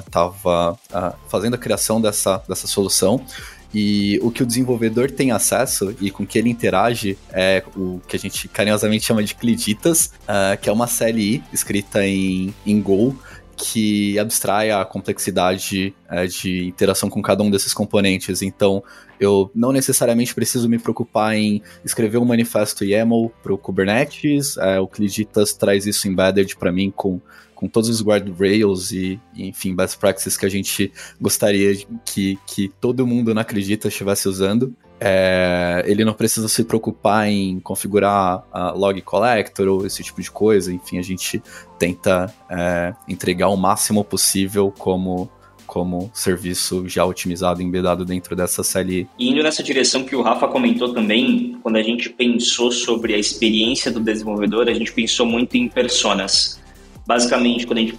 estava 0.05 0.73
uh, 0.73 0.97
uh, 0.97 1.15
fazendo 1.29 1.53
a 1.53 1.57
criação 1.57 2.01
dessa, 2.01 2.43
dessa 2.49 2.67
solução. 2.67 3.25
E 3.73 4.19
o 4.21 4.29
que 4.29 4.43
o 4.43 4.45
desenvolvedor 4.45 5.09
tem 5.09 5.31
acesso 5.31 5.95
e 5.99 6.11
com 6.11 6.25
que 6.25 6.37
ele 6.37 6.49
interage 6.49 7.17
é 7.31 7.63
o 7.75 7.99
que 8.07 8.15
a 8.15 8.19
gente 8.19 8.47
carinhosamente 8.47 9.05
chama 9.05 9.23
de 9.23 9.33
Cliditas, 9.33 10.13
uh, 10.23 10.59
que 10.61 10.69
é 10.69 10.71
uma 10.71 10.87
CLI 10.87 11.43
escrita 11.51 12.05
em, 12.05 12.53
em 12.65 12.79
Go, 12.79 13.17
que 13.55 14.17
abstrai 14.19 14.71
a 14.71 14.83
complexidade 14.83 15.93
é, 16.09 16.25
de 16.25 16.67
interação 16.67 17.09
com 17.09 17.21
cada 17.21 17.43
um 17.43 17.49
desses 17.49 17.73
componentes. 17.73 18.41
Então, 18.41 18.83
eu 19.23 19.49
não 19.53 19.71
necessariamente 19.71 20.33
preciso 20.33 20.69
me 20.69 20.79
preocupar 20.79 21.35
em 21.35 21.61
escrever 21.83 22.17
um 22.17 22.25
manifesto 22.25 22.85
YAML 22.85 23.31
para 23.41 23.53
o 23.53 23.57
Kubernetes. 23.57 24.57
É, 24.57 24.79
o 24.79 24.87
Cliditas 24.87 25.53
traz 25.53 25.85
isso 25.85 26.07
embedded 26.07 26.55
para 26.55 26.71
mim 26.71 26.91
com 26.95 27.19
com 27.63 27.69
todos 27.69 27.87
os 27.87 28.03
guardrails 28.03 28.91
e, 28.91 29.17
enfim, 29.37 29.73
best 29.73 29.97
practices 29.97 30.35
que 30.35 30.45
a 30.45 30.49
gente 30.49 30.91
gostaria 31.21 31.73
que, 32.03 32.37
que 32.45 32.67
todo 32.81 33.07
mundo 33.07 33.33
não 33.33 33.41
acredita 33.41 33.87
estivesse 33.87 34.27
usando. 34.27 34.75
É, 34.99 35.81
ele 35.85 36.03
não 36.03 36.13
precisa 36.13 36.49
se 36.49 36.63
preocupar 36.65 37.29
em 37.29 37.61
configurar 37.61 38.43
a 38.51 38.71
log 38.71 39.01
collector 39.01 39.67
ou 39.69 39.85
esse 39.85 40.03
tipo 40.03 40.21
de 40.21 40.29
coisa. 40.29 40.73
Enfim, 40.73 40.97
a 40.97 41.01
gente 41.01 41.41
tenta 41.79 42.33
é, 42.49 42.93
entregar 43.07 43.47
o 43.47 43.55
máximo 43.55 44.03
possível 44.03 44.73
como 44.77 45.31
como 45.73 46.11
serviço 46.13 46.87
já 46.87 47.03
otimizado, 47.03 47.59
embedado 47.59 48.05
dentro 48.05 48.35
dessa 48.35 48.61
CLI. 48.61 49.07
E 49.17 49.31
indo 49.31 49.41
nessa 49.41 49.63
direção 49.63 50.03
que 50.03 50.15
o 50.15 50.21
Rafa 50.21 50.47
comentou 50.47 50.93
também, 50.93 51.57
quando 51.63 51.77
a 51.77 51.81
gente 51.81 52.11
pensou 52.11 52.71
sobre 52.71 53.15
a 53.15 53.17
experiência 53.17 53.89
do 53.89 53.99
desenvolvedor, 53.99 54.69
a 54.69 54.73
gente 54.75 54.93
pensou 54.93 55.25
muito 55.25 55.57
em 55.57 55.67
personas. 55.67 56.61
Basicamente, 57.07 57.65
quando 57.65 57.79
a 57.79 57.81
gente, 57.81 57.93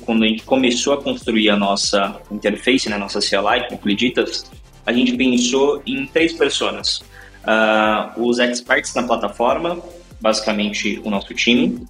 quando 0.00 0.24
a 0.24 0.26
gente 0.26 0.42
começou 0.42 0.94
a 0.94 1.00
construir 1.00 1.50
a 1.50 1.56
nossa 1.56 2.20
interface, 2.32 2.88
né, 2.90 2.98
nossa 2.98 3.20
CLI, 3.20 3.68
com 3.68 3.76
Acreditas, 3.76 4.50
a 4.84 4.92
gente 4.92 5.16
pensou 5.16 5.80
em 5.86 6.06
três 6.06 6.32
pessoas. 6.32 6.98
Uh, 7.44 8.26
os 8.26 8.40
experts 8.40 8.92
na 8.92 9.04
plataforma, 9.04 9.80
basicamente 10.20 11.00
o 11.04 11.10
nosso 11.10 11.32
time, 11.32 11.86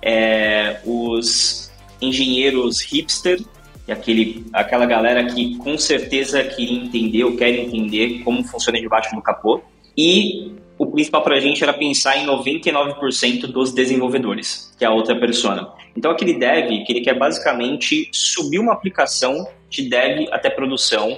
é, 0.00 0.80
os 0.84 1.68
engenheiros 2.00 2.80
hipster, 2.80 3.42
e 3.86 3.92
aquele, 3.92 4.46
aquela 4.52 4.86
galera 4.86 5.24
que 5.26 5.56
com 5.58 5.76
certeza 5.76 6.42
queria 6.42 6.78
entender 6.78 7.24
ou 7.24 7.36
quer 7.36 7.50
entender 7.50 8.22
como 8.24 8.42
funciona 8.42 8.80
debaixo 8.80 9.14
do 9.14 9.22
capô, 9.22 9.60
e 9.96 10.52
o 10.76 10.86
principal 10.86 11.22
para 11.22 11.36
a 11.36 11.40
gente 11.40 11.62
era 11.62 11.72
pensar 11.72 12.16
em 12.16 12.26
99% 12.26 13.46
dos 13.46 13.72
desenvolvedores, 13.72 14.74
que 14.78 14.84
é 14.84 14.88
a 14.88 14.92
outra 14.92 15.18
persona. 15.18 15.68
Então, 15.96 16.10
aquele 16.10 16.34
dev, 16.34 16.84
que 16.84 16.92
ele 16.92 17.00
quer 17.00 17.16
basicamente 17.16 18.08
subir 18.12 18.58
uma 18.58 18.72
aplicação 18.72 19.46
de 19.70 19.88
dev 19.88 20.26
até 20.32 20.50
produção, 20.50 21.16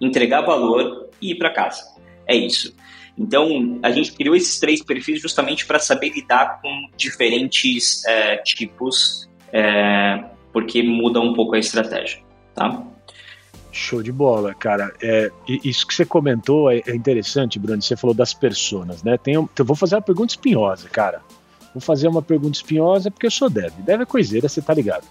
entregar 0.00 0.42
valor 0.42 1.08
e 1.22 1.32
ir 1.32 1.34
para 1.36 1.50
casa. 1.50 1.82
É 2.26 2.36
isso. 2.36 2.74
Então, 3.16 3.78
a 3.82 3.90
gente 3.90 4.12
criou 4.12 4.36
esses 4.36 4.60
três 4.60 4.82
perfis 4.82 5.20
justamente 5.20 5.66
para 5.66 5.78
saber 5.78 6.10
lidar 6.10 6.60
com 6.60 6.88
diferentes 6.96 8.04
é, 8.06 8.36
tipos, 8.36 9.28
é, 9.52 10.22
porque 10.52 10.82
muda 10.82 11.20
um 11.20 11.32
pouco 11.34 11.54
a 11.54 11.58
estratégia, 11.58 12.20
tá? 12.54 12.82
Show 13.70 14.02
de 14.02 14.10
bola, 14.10 14.54
cara. 14.54 14.92
É, 15.00 15.30
isso 15.46 15.86
que 15.86 15.94
você 15.94 16.04
comentou 16.04 16.70
é, 16.70 16.82
é 16.86 16.94
interessante, 16.94 17.58
Bruno. 17.58 17.80
Você 17.80 17.96
falou 17.96 18.14
das 18.14 18.32
personas, 18.32 19.02
né? 19.02 19.16
Tem, 19.18 19.34
eu 19.34 19.48
vou 19.58 19.76
fazer 19.76 19.94
uma 19.94 20.02
pergunta 20.02 20.32
espinhosa, 20.32 20.88
cara. 20.88 21.22
Vou 21.74 21.80
fazer 21.80 22.08
uma 22.08 22.22
pergunta 22.22 22.56
espinhosa 22.56 23.10
porque 23.10 23.26
eu 23.26 23.30
sou 23.30 23.50
dev. 23.50 23.72
Dev 23.80 24.00
é 24.00 24.06
coiseira, 24.06 24.48
você 24.48 24.62
tá 24.62 24.72
ligado. 24.72 25.04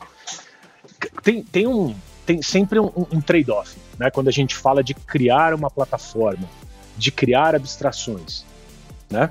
Tem, 1.24 1.44
tem, 1.44 1.68
um, 1.68 1.96
tem 2.26 2.42
sempre 2.42 2.80
um, 2.80 2.92
um 2.96 3.22
trade-off, 3.22 3.78
né? 3.98 4.10
Quando 4.10 4.28
a 4.28 4.32
gente 4.32 4.56
fala 4.56 4.84
de 4.84 4.94
criar 4.94 5.54
uma 5.54 5.70
plataforma, 5.70 6.50
de 6.98 7.12
criar 7.12 7.56
abstrações, 7.56 8.44
né? 9.10 9.30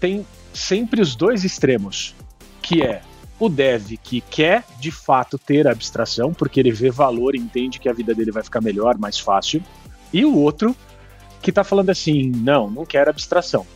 Tem 0.00 0.26
sempre 0.52 1.00
os 1.02 1.14
dois 1.14 1.44
extremos, 1.44 2.14
que 2.62 2.82
é 2.82 3.02
o 3.38 3.48
dev 3.48 3.92
que 4.02 4.20
quer 4.20 4.64
de 4.78 4.90
fato 4.90 5.38
ter 5.38 5.66
a 5.66 5.72
abstração, 5.72 6.32
porque 6.32 6.60
ele 6.60 6.72
vê 6.72 6.90
valor 6.90 7.34
e 7.34 7.38
entende 7.38 7.78
que 7.78 7.88
a 7.88 7.92
vida 7.92 8.14
dele 8.14 8.30
vai 8.30 8.42
ficar 8.42 8.60
melhor, 8.60 8.96
mais 8.98 9.18
fácil, 9.18 9.62
e 10.12 10.24
o 10.24 10.36
outro 10.36 10.74
que 11.42 11.50
está 11.50 11.62
falando 11.62 11.90
assim: 11.90 12.30
não, 12.30 12.70
não 12.70 12.86
quero 12.86 13.10
abstração, 13.10 13.66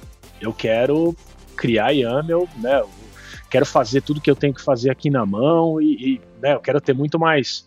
eu 0.40 0.52
quero 0.52 1.14
criar 1.56 1.90
YAML, 1.90 2.48
né? 2.56 2.80
Eu 2.80 2.88
quero 3.50 3.66
fazer 3.66 4.00
tudo 4.00 4.20
que 4.20 4.30
eu 4.30 4.36
tenho 4.36 4.54
que 4.54 4.62
fazer 4.62 4.90
aqui 4.90 5.10
na 5.10 5.26
mão 5.26 5.80
e, 5.80 6.14
e 6.14 6.20
né, 6.40 6.54
eu 6.54 6.60
quero 6.60 6.80
ter 6.80 6.94
muito 6.94 7.18
mais 7.18 7.66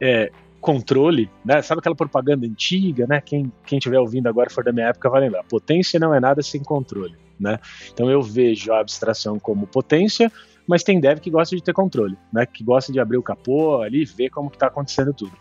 é, 0.00 0.30
controle, 0.60 1.30
né? 1.44 1.60
Sabe 1.60 1.80
aquela 1.80 1.94
propaganda 1.94 2.46
antiga, 2.46 3.06
né? 3.06 3.20
Quem 3.20 3.52
quem 3.66 3.78
ouvindo 3.98 4.28
agora 4.28 4.48
for 4.48 4.64
da 4.64 4.72
minha 4.72 4.86
época 4.86 5.10
vai 5.10 5.20
lembrar. 5.20 5.44
Potência 5.44 6.00
não 6.00 6.14
é 6.14 6.20
nada 6.20 6.42
sem 6.42 6.62
controle, 6.62 7.16
né? 7.38 7.58
Então 7.92 8.10
eu 8.10 8.22
vejo 8.22 8.72
a 8.72 8.80
abstração 8.80 9.38
como 9.38 9.66
potência, 9.66 10.32
mas 10.66 10.82
tem 10.82 11.00
dev 11.00 11.18
que 11.18 11.30
gosta 11.30 11.54
de 11.54 11.62
ter 11.62 11.72
controle, 11.72 12.16
né? 12.32 12.46
Que 12.46 12.64
gosta 12.64 12.92
de 12.92 13.00
abrir 13.00 13.18
o 13.18 13.22
capô 13.22 13.82
ali, 13.82 14.04
ver 14.04 14.30
como 14.30 14.50
que 14.50 14.56
está 14.56 14.66
acontecendo 14.66 15.12
tudo. 15.12 15.32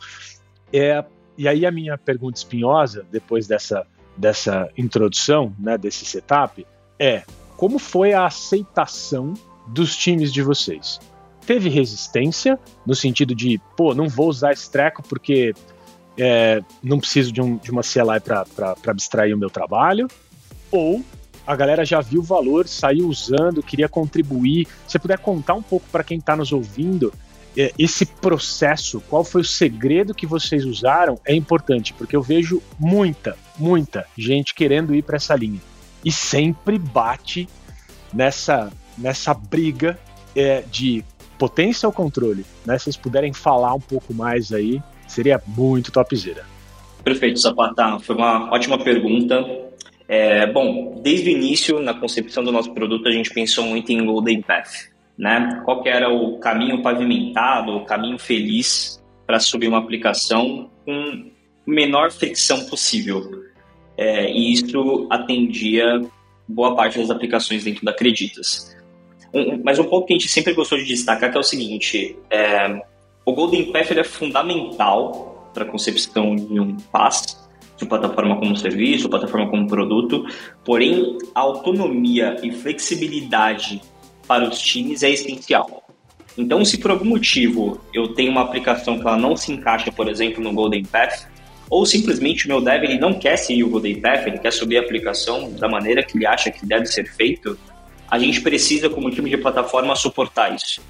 É, 0.72 1.04
e 1.38 1.48
aí 1.48 1.66
a 1.66 1.72
minha 1.72 1.98
pergunta 1.98 2.38
espinhosa 2.38 3.06
depois 3.12 3.48
dessa 3.48 3.86
dessa 4.16 4.70
introdução, 4.78 5.54
né? 5.58 5.78
Desse 5.78 6.06
setup 6.06 6.66
é 7.00 7.24
como 7.58 7.80
foi 7.80 8.14
a 8.14 8.26
aceitação 8.26 9.34
dos 9.68 9.96
times 9.96 10.32
de 10.32 10.42
vocês? 10.42 11.00
teve 11.46 11.70
resistência, 11.70 12.60
no 12.86 12.96
sentido 12.96 13.36
de, 13.36 13.60
pô, 13.76 13.94
não 13.94 14.08
vou 14.08 14.30
usar 14.30 14.54
esse 14.54 14.70
treco 14.70 15.04
porque 15.04 15.54
é, 16.18 16.62
não 16.82 17.00
preciso 17.00 17.32
de, 17.32 17.42
um, 17.42 17.58
de 17.58 17.72
uma 17.72 17.82
CLI 17.82 18.20
para 18.24 18.76
abstrair 18.88 19.36
o 19.36 19.38
meu 19.38 19.50
trabalho, 19.50 20.08
ou 20.72 21.04
a 21.46 21.56
galera 21.56 21.86
já 21.86 22.00
viu 22.02 22.22
o 22.22 22.24
valor, 22.24 22.68
saiu 22.68 23.08
usando, 23.08 23.62
queria 23.62 23.90
contribuir. 23.90 24.66
Se 24.88 24.94
você 24.94 25.00
puder 25.00 25.20
contar 25.20 25.54
um 25.56 25.62
pouco 25.62 25.86
para 25.92 26.04
quem 26.04 26.18
está 26.18 26.36
nos 26.36 26.52
ouvindo, 26.52 27.14
é, 27.58 27.72
esse 27.78 28.06
processo, 28.06 29.02
qual 29.10 29.24
foi 29.24 29.42
o 29.42 29.46
segredo 29.46 30.14
que 30.14 30.26
vocês 30.26 30.66
usaram, 30.66 31.20
é 31.26 31.36
importante, 31.36 31.94
porque 31.94 32.16
eu 32.16 32.22
vejo 32.22 32.62
muita, 32.80 33.38
muita 33.58 34.06
gente 34.18 34.56
querendo 34.56 34.96
ir 34.96 35.04
para 35.04 35.18
essa 35.18 35.36
linha. 35.36 35.62
E 36.04 36.12
sempre 36.12 36.78
bate 36.78 37.48
nessa, 38.14 38.72
nessa 38.98 39.34
briga 39.34 40.00
é, 40.36 40.62
de 40.62 41.04
potência 41.38 41.88
ou 41.88 41.94
controle? 41.94 42.46
Né? 42.66 42.78
Se 42.78 42.86
vocês 42.86 42.98
puderem 42.98 43.34
falar 43.34 43.74
um 43.74 43.80
pouco 43.80 44.14
mais 44.14 44.52
aí, 44.52 44.82
seria 45.08 45.42
muito 45.46 45.92
topzera. 45.92 46.46
Perfeito, 47.04 47.40
Sapata. 47.40 48.00
Foi 48.00 48.16
uma 48.16 48.52
ótima 48.52 48.82
pergunta. 48.82 49.63
É, 50.08 50.46
bom, 50.48 51.00
desde 51.02 51.30
o 51.30 51.32
início, 51.32 51.80
na 51.80 51.94
concepção 51.94 52.44
do 52.44 52.52
nosso 52.52 52.74
produto, 52.74 53.08
a 53.08 53.12
gente 53.12 53.30
pensou 53.34 53.66
muito 53.66 53.92
em 53.92 54.06
Golden 54.06 54.42
Path. 54.42 54.92
Né? 55.18 55.62
Qual 55.64 55.86
era 55.86 56.10
o 56.10 56.40
caminho 56.40 56.82
pavimentado, 56.82 57.78
o 57.78 57.86
caminho 57.86 58.18
feliz 58.18 59.02
para 59.26 59.40
subir 59.40 59.68
uma 59.68 59.78
aplicação 59.78 60.70
com 60.86 61.32
menor 61.66 62.12
fricção 62.12 62.66
possível. 62.66 63.44
É, 63.98 64.30
e 64.32 64.52
isso 64.54 65.08
atendia 65.10 66.02
boa 66.48 66.76
parte 66.76 67.00
das 67.00 67.10
aplicações 67.10 67.64
dentro 67.64 67.86
da 67.86 67.92
Acreditas. 67.92 68.76
Um, 69.34 69.62
mas 69.64 69.80
um 69.80 69.86
ponto 69.86 70.06
que 70.06 70.14
a 70.14 70.18
gente 70.18 70.30
sempre 70.30 70.54
gostou 70.54 70.78
de 70.78 70.86
destacar 70.86 71.32
que 71.32 71.38
é 71.38 71.40
o 71.40 71.44
seguinte: 71.44 72.16
é, 72.30 72.82
o 73.26 73.34
Golden 73.34 73.72
Path 73.72 73.92
é 73.92 74.04
fundamental 74.04 75.52
para 75.54 75.64
a 75.64 75.68
concepção 75.68 76.36
de 76.36 76.60
um 76.60 76.76
PaaS, 76.76 77.43
de 77.78 77.86
plataforma 77.86 78.38
como 78.38 78.56
serviço, 78.56 79.10
plataforma 79.10 79.50
como 79.50 79.68
produto, 79.68 80.26
porém 80.64 81.18
a 81.34 81.42
autonomia 81.42 82.38
e 82.44 82.52
flexibilidade 82.52 83.82
para 84.28 84.48
os 84.48 84.60
times 84.60 85.04
é 85.04 85.10
essencial. 85.10 85.84
Então, 86.38 86.66
se 86.66 86.80
por 86.80 86.92
algum 86.92 87.06
motivo 87.06 87.80
eu 87.94 88.10
tenho 88.10 88.32
uma 88.32 88.42
aplicação 88.42 89.00
que 89.00 89.08
ela 89.08 89.18
não 89.18 89.36
se 89.36 89.52
encaixa, 89.52 89.92
por 89.92 90.08
exemplo, 90.08 90.44
no 90.44 90.54
Golden 90.54 90.84
Path, 90.84 91.28
ou 91.70 91.86
simplesmente 91.86 92.46
o 92.46 92.48
meu 92.50 92.62
dev 92.62 92.84
ele 92.84 93.00
não 93.00 93.14
quer 93.14 93.38
seguir 93.38 93.64
o 93.64 93.70
Golden 93.70 94.00
Path, 94.00 94.28
ele 94.28 94.40
quer 94.40 94.52
subir 94.52 94.78
a 94.78 94.82
aplicação 94.82 95.52
da 95.54 95.68
maneira 95.68 96.04
que 96.04 96.18
ele 96.18 96.26
acha 96.26 96.52
que 96.52 96.66
deve 96.66 96.86
ser 96.86 97.06
feito, 97.06 97.58
a 98.10 98.20
gente 98.20 98.42
precisa, 98.42 98.90
como 98.90 99.10
time 99.10 99.30
de 99.30 99.38
plataforma, 99.38 99.96
suportar 99.96 100.54
isso, 100.54 100.82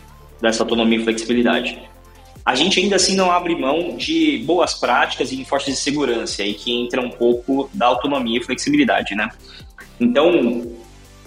dessa 0.41 0.63
autonomia 0.63 0.99
e 0.99 1.03
flexibilidade. 1.03 1.81
A 2.45 2.55
gente 2.55 2.79
ainda 2.79 2.97
assim 2.97 3.15
não 3.15 3.31
abre 3.31 3.55
mão 3.55 3.95
de 3.95 4.39
boas 4.39 4.73
práticas 4.73 5.31
e 5.31 5.39
enforces 5.39 5.75
de 5.75 5.81
segurança, 5.81 6.43
aí 6.43 6.53
que 6.53 6.73
entra 6.73 7.01
um 7.01 7.09
pouco 7.09 7.69
da 7.73 7.85
autonomia 7.85 8.39
e 8.39 8.43
flexibilidade, 8.43 9.15
né? 9.15 9.29
Então, 10.00 10.75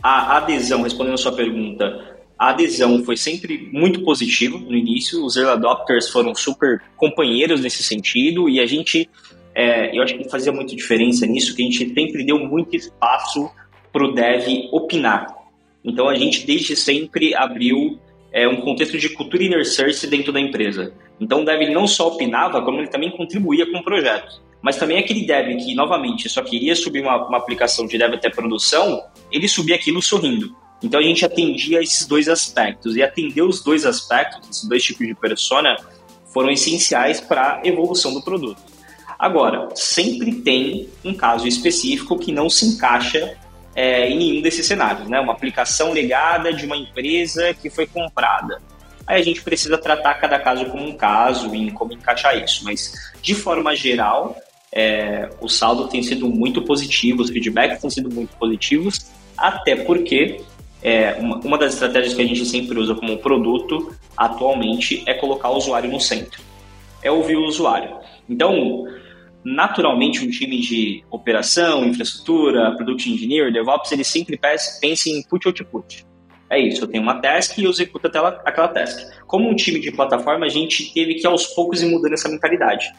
a 0.02 0.36
adesão, 0.36 0.82
respondendo 0.82 1.14
a 1.14 1.18
sua 1.18 1.32
pergunta, 1.32 2.16
a 2.38 2.50
adesão 2.50 3.02
foi 3.02 3.16
sempre 3.16 3.70
muito 3.72 4.02
positiva 4.02 4.58
no 4.58 4.76
início, 4.76 5.24
os 5.24 5.36
early 5.36 5.52
adopters 5.52 6.10
foram 6.10 6.34
super 6.34 6.82
companheiros 6.96 7.62
nesse 7.62 7.82
sentido, 7.82 8.46
e 8.46 8.60
a 8.60 8.66
gente, 8.66 9.08
é, 9.54 9.96
eu 9.96 10.02
acho 10.02 10.18
que 10.18 10.28
fazia 10.28 10.52
muita 10.52 10.76
diferença 10.76 11.26
nisso, 11.26 11.56
que 11.56 11.62
a 11.62 11.64
gente 11.64 11.94
sempre 11.94 12.24
deu 12.24 12.38
muito 12.38 12.76
espaço 12.76 13.50
para 13.90 14.04
o 14.04 14.12
dev 14.12 14.46
opinar, 14.70 15.34
então 15.82 16.08
a 16.08 16.14
gente 16.14 16.44
desde 16.46 16.76
sempre 16.76 17.34
abriu 17.34 17.98
é, 18.32 18.46
um 18.46 18.56
contexto 18.60 18.98
de 18.98 19.08
cultura 19.08 19.44
inner 19.44 19.64
source 19.66 20.06
dentro 20.06 20.32
da 20.32 20.40
empresa. 20.40 20.92
Então 21.20 21.42
o 21.42 21.44
dev 21.44 21.70
não 21.70 21.86
só 21.86 22.08
opinava, 22.08 22.62
como 22.62 22.78
ele 22.78 22.88
também 22.88 23.10
contribuía 23.10 23.70
com 23.70 23.78
o 23.78 23.84
projeto. 23.84 24.42
Mas 24.60 24.76
também 24.76 24.98
aquele 24.98 25.26
dev 25.26 25.56
que, 25.58 25.74
novamente, 25.74 26.28
só 26.28 26.42
queria 26.42 26.74
subir 26.74 27.00
uma, 27.02 27.26
uma 27.26 27.38
aplicação 27.38 27.86
de 27.86 27.96
dev 27.96 28.14
até 28.14 28.28
produção, 28.28 29.02
ele 29.30 29.48
subia 29.48 29.76
aquilo 29.76 30.02
sorrindo. 30.02 30.54
Então 30.82 31.00
a 31.00 31.02
gente 31.02 31.24
atendia 31.24 31.80
esses 31.80 32.06
dois 32.06 32.28
aspectos. 32.28 32.96
E 32.96 33.02
atender 33.02 33.42
os 33.42 33.62
dois 33.62 33.86
aspectos, 33.86 34.48
esses 34.50 34.68
dois 34.68 34.82
tipos 34.82 35.06
de 35.06 35.14
persona, 35.14 35.76
foram 36.32 36.50
essenciais 36.50 37.20
para 37.20 37.60
a 37.62 37.66
evolução 37.66 38.12
do 38.12 38.22
produto. 38.22 38.60
Agora, 39.18 39.68
sempre 39.74 40.32
tem 40.42 40.88
um 41.02 41.14
caso 41.14 41.48
específico 41.48 42.18
que 42.18 42.30
não 42.30 42.50
se 42.50 42.66
encaixa 42.66 43.38
é, 43.76 44.08
em 44.08 44.16
nenhum 44.16 44.42
desses 44.42 44.66
cenários, 44.66 45.06
né? 45.06 45.20
Uma 45.20 45.34
aplicação 45.34 45.92
legada 45.92 46.50
de 46.52 46.64
uma 46.64 46.76
empresa 46.76 47.52
que 47.52 47.68
foi 47.68 47.86
comprada. 47.86 48.60
Aí 49.06 49.20
a 49.20 49.24
gente 49.24 49.42
precisa 49.42 49.76
tratar 49.76 50.14
cada 50.14 50.38
caso 50.38 50.64
como 50.66 50.82
um 50.82 50.96
caso 50.96 51.54
e 51.54 51.70
como 51.70 51.92
encaixar 51.92 52.42
isso. 52.42 52.64
Mas, 52.64 52.92
de 53.20 53.34
forma 53.34 53.76
geral, 53.76 54.34
é, 54.72 55.28
o 55.40 55.48
saldo 55.48 55.88
tem 55.88 56.02
sido 56.02 56.26
muito 56.26 56.62
positivo, 56.62 57.20
os 57.20 57.30
feedbacks 57.30 57.80
têm 57.80 57.90
sido 57.90 58.10
muito 58.10 58.34
positivos, 58.36 59.06
até 59.36 59.76
porque 59.76 60.40
é, 60.82 61.12
uma, 61.20 61.36
uma 61.36 61.58
das 61.58 61.74
estratégias 61.74 62.14
que 62.14 62.22
a 62.22 62.26
gente 62.26 62.44
sempre 62.46 62.78
usa 62.78 62.94
como 62.94 63.18
produto 63.18 63.94
atualmente 64.16 65.04
é 65.06 65.12
colocar 65.12 65.50
o 65.50 65.56
usuário 65.56 65.90
no 65.90 66.00
centro. 66.00 66.42
É 67.02 67.10
ouvir 67.10 67.36
o 67.36 67.44
usuário. 67.44 67.94
Então, 68.28 68.86
naturalmente 69.46 70.26
um 70.26 70.28
time 70.28 70.58
de 70.58 71.04
operação, 71.08 71.84
infraestrutura, 71.84 72.74
product 72.74 73.08
engineer, 73.08 73.52
DevOps, 73.52 73.92
ele 73.92 74.02
sempre 74.02 74.36
pensa 74.36 75.08
em 75.08 75.20
input 75.20 75.46
output. 75.46 76.04
É 76.50 76.58
isso, 76.58 76.82
eu 76.82 76.88
tenho 76.88 77.02
uma 77.02 77.20
task 77.20 77.56
e 77.56 77.64
eu 77.64 77.70
executo 77.70 78.08
aquela, 78.08 78.42
aquela 78.44 78.66
task. 78.66 78.98
Como 79.24 79.48
um 79.48 79.54
time 79.54 79.78
de 79.78 79.92
plataforma, 79.92 80.46
a 80.46 80.48
gente 80.48 80.92
teve 80.92 81.14
que 81.14 81.26
aos 81.26 81.46
poucos 81.46 81.80
ir 81.80 81.86
mudando 81.86 82.14
essa 82.14 82.28
mentalidade. 82.28 82.92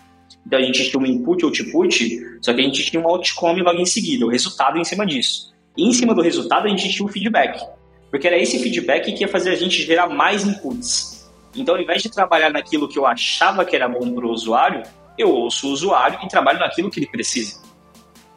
Então 0.46 0.58
a 0.58 0.62
gente 0.62 0.90
tinha 0.90 1.02
um 1.02 1.06
input 1.06 1.44
output, 1.44 2.20
só 2.42 2.54
que 2.54 2.62
a 2.62 2.64
gente 2.64 2.90
tinha 2.90 3.02
um 3.02 3.08
outcome 3.08 3.62
logo 3.62 3.80
em 3.80 3.86
seguida, 3.86 4.26
o 4.26 4.30
resultado 4.30 4.78
em 4.78 4.86
cima 4.86 5.06
disso. 5.06 5.54
E 5.76 5.86
em 5.86 5.92
cima 5.92 6.16
do 6.16 6.22
resultado 6.22 6.66
a 6.66 6.70
gente 6.70 6.90
tinha 6.90 7.06
o 7.06 7.10
feedback. 7.10 7.62
Porque 8.10 8.26
era 8.26 8.38
esse 8.38 8.58
feedback 8.60 9.12
que 9.12 9.22
ia 9.22 9.28
fazer 9.28 9.50
a 9.50 9.56
gente 9.56 9.82
gerar 9.84 10.08
mais 10.08 10.46
inputs. 10.46 11.30
Então 11.54 11.76
ao 11.76 11.82
invés 11.82 12.02
de 12.02 12.10
trabalhar 12.10 12.52
naquilo 12.52 12.88
que 12.88 12.98
eu 12.98 13.06
achava 13.06 13.66
que 13.66 13.76
era 13.76 13.90
bom 13.90 14.14
para 14.14 14.26
o 14.26 14.32
usuário, 14.32 14.84
eu 15.18 15.30
ouço 15.30 15.68
o 15.68 15.72
usuário 15.72 16.20
e 16.24 16.28
trabalho 16.28 16.60
naquilo 16.60 16.90
que 16.90 17.00
ele 17.00 17.08
precisa. 17.08 17.60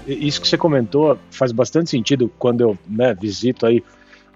Isso 0.06 0.40
que 0.40 0.48
você 0.48 0.56
comentou 0.56 1.18
faz 1.30 1.52
bastante 1.52 1.90
sentido 1.90 2.32
quando 2.38 2.62
eu 2.62 2.78
né, 2.88 3.12
visito 3.12 3.66
aí 3.66 3.84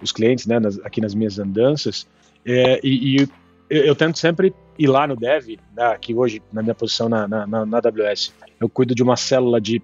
os 0.03 0.11
clientes 0.11 0.45
né, 0.45 0.59
nas, 0.59 0.77
aqui 0.85 1.01
nas 1.01 1.15
minhas 1.15 1.39
andanças. 1.39 2.05
É, 2.45 2.79
e, 2.83 3.15
e 3.15 3.29
eu, 3.71 3.85
eu, 3.85 3.95
tento 3.95 4.19
sempre 4.19 4.53
ir 4.77 4.85
lá 4.85 5.07
no 5.07 5.15
Dev, 5.15 5.57
né, 5.75 5.87
aqui 5.87 6.13
hoje 6.13 6.43
na 6.53 6.61
minha 6.61 6.75
posição 6.75 7.09
na, 7.09 7.27
na, 7.27 7.65
na 7.65 7.77
AWS. 7.79 8.35
Eu 8.59 8.69
cuido 8.69 8.93
de 8.93 9.01
uma 9.01 9.15
célula 9.15 9.59
de 9.59 9.81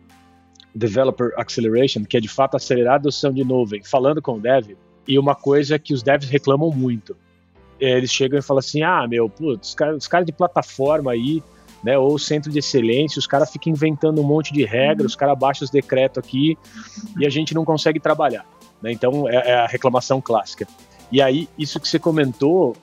Developer 0.76 1.32
Acceleration, 1.38 2.04
que 2.04 2.18
é 2.18 2.20
de 2.20 2.28
fato 2.28 2.56
acelerar 2.56 2.94
a 2.94 2.96
adoção 2.96 3.32
de 3.32 3.44
nuvem, 3.44 3.84
falando 3.84 4.22
com 4.22 4.38
o 4.38 4.40
dev, 4.40 4.76
e 5.08 5.20
uma 5.20 5.36
coisa 5.36 5.78
que 5.78 5.94
os 5.94 6.02
devs 6.02 6.30
reclamam 6.30 6.72
muito. 6.72 7.16
Eles 7.80 8.12
chegam 8.12 8.40
e 8.40 8.42
falam 8.42 8.60
assim: 8.60 8.82
ah, 8.82 9.06
meu, 9.08 9.30
putz, 9.30 9.70
os 9.70 9.76
caras 9.76 10.08
cara 10.08 10.26
de 10.26 10.32
plataforma 10.32 11.12
aí, 11.12 11.44
né, 11.84 11.98
ou 11.98 12.18
centro 12.18 12.52
de 12.52 12.60
excelência, 12.60 13.20
os 13.20 13.28
caras 13.28 13.52
ficam 13.52 13.72
inventando 13.72 14.22
um 14.22 14.24
monte 14.24 14.54
de 14.54 14.64
regras, 14.64 15.12
os 15.12 15.16
caras 15.16 15.38
baixam 15.38 15.66
os 15.66 15.72
decretos 15.72 16.24
aqui 16.24 16.58
e 17.20 17.26
a 17.26 17.30
gente 17.30 17.54
não 17.54 17.66
consegue 17.66 18.00
trabalhar. 18.00 18.46
Né? 18.82 18.92
Então 18.92 19.28
é, 19.28 19.52
é 19.52 19.54
a 19.56 19.68
reclamação 19.68 20.22
clássica. 20.22 20.66
E 21.12 21.22
aí, 21.22 21.48
isso 21.60 21.80
que 21.80 21.88
você 21.88 22.00
comentou, 22.00 22.76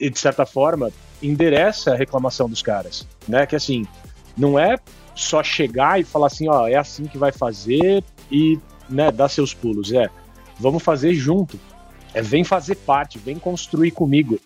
de 0.00 0.18
certa 0.18 0.44
forma, 0.46 0.90
endereça 1.22 1.92
a 1.92 1.96
reclamação 1.96 2.48
dos 2.48 2.62
caras, 2.62 3.06
né? 3.28 3.46
Que 3.46 3.54
assim, 3.54 3.86
não 4.36 4.58
é 4.58 4.76
só 5.18 5.42
chegar 5.42 6.00
e 6.00 6.04
falar 6.04 6.28
assim, 6.28 6.48
ó, 6.48 6.68
é 6.68 6.76
assim 6.76 7.04
que 7.06 7.18
vai 7.18 7.32
fazer 7.32 8.04
e, 8.30 8.56
né, 8.88 9.10
dar 9.10 9.28
seus 9.28 9.52
pulos. 9.52 9.92
É, 9.92 10.08
vamos 10.60 10.80
fazer 10.80 11.12
junto. 11.12 11.58
É, 12.14 12.22
vem 12.22 12.44
fazer 12.44 12.76
parte, 12.76 13.18
vem 13.18 13.36
construir 13.36 13.90
comigo, 13.90 14.38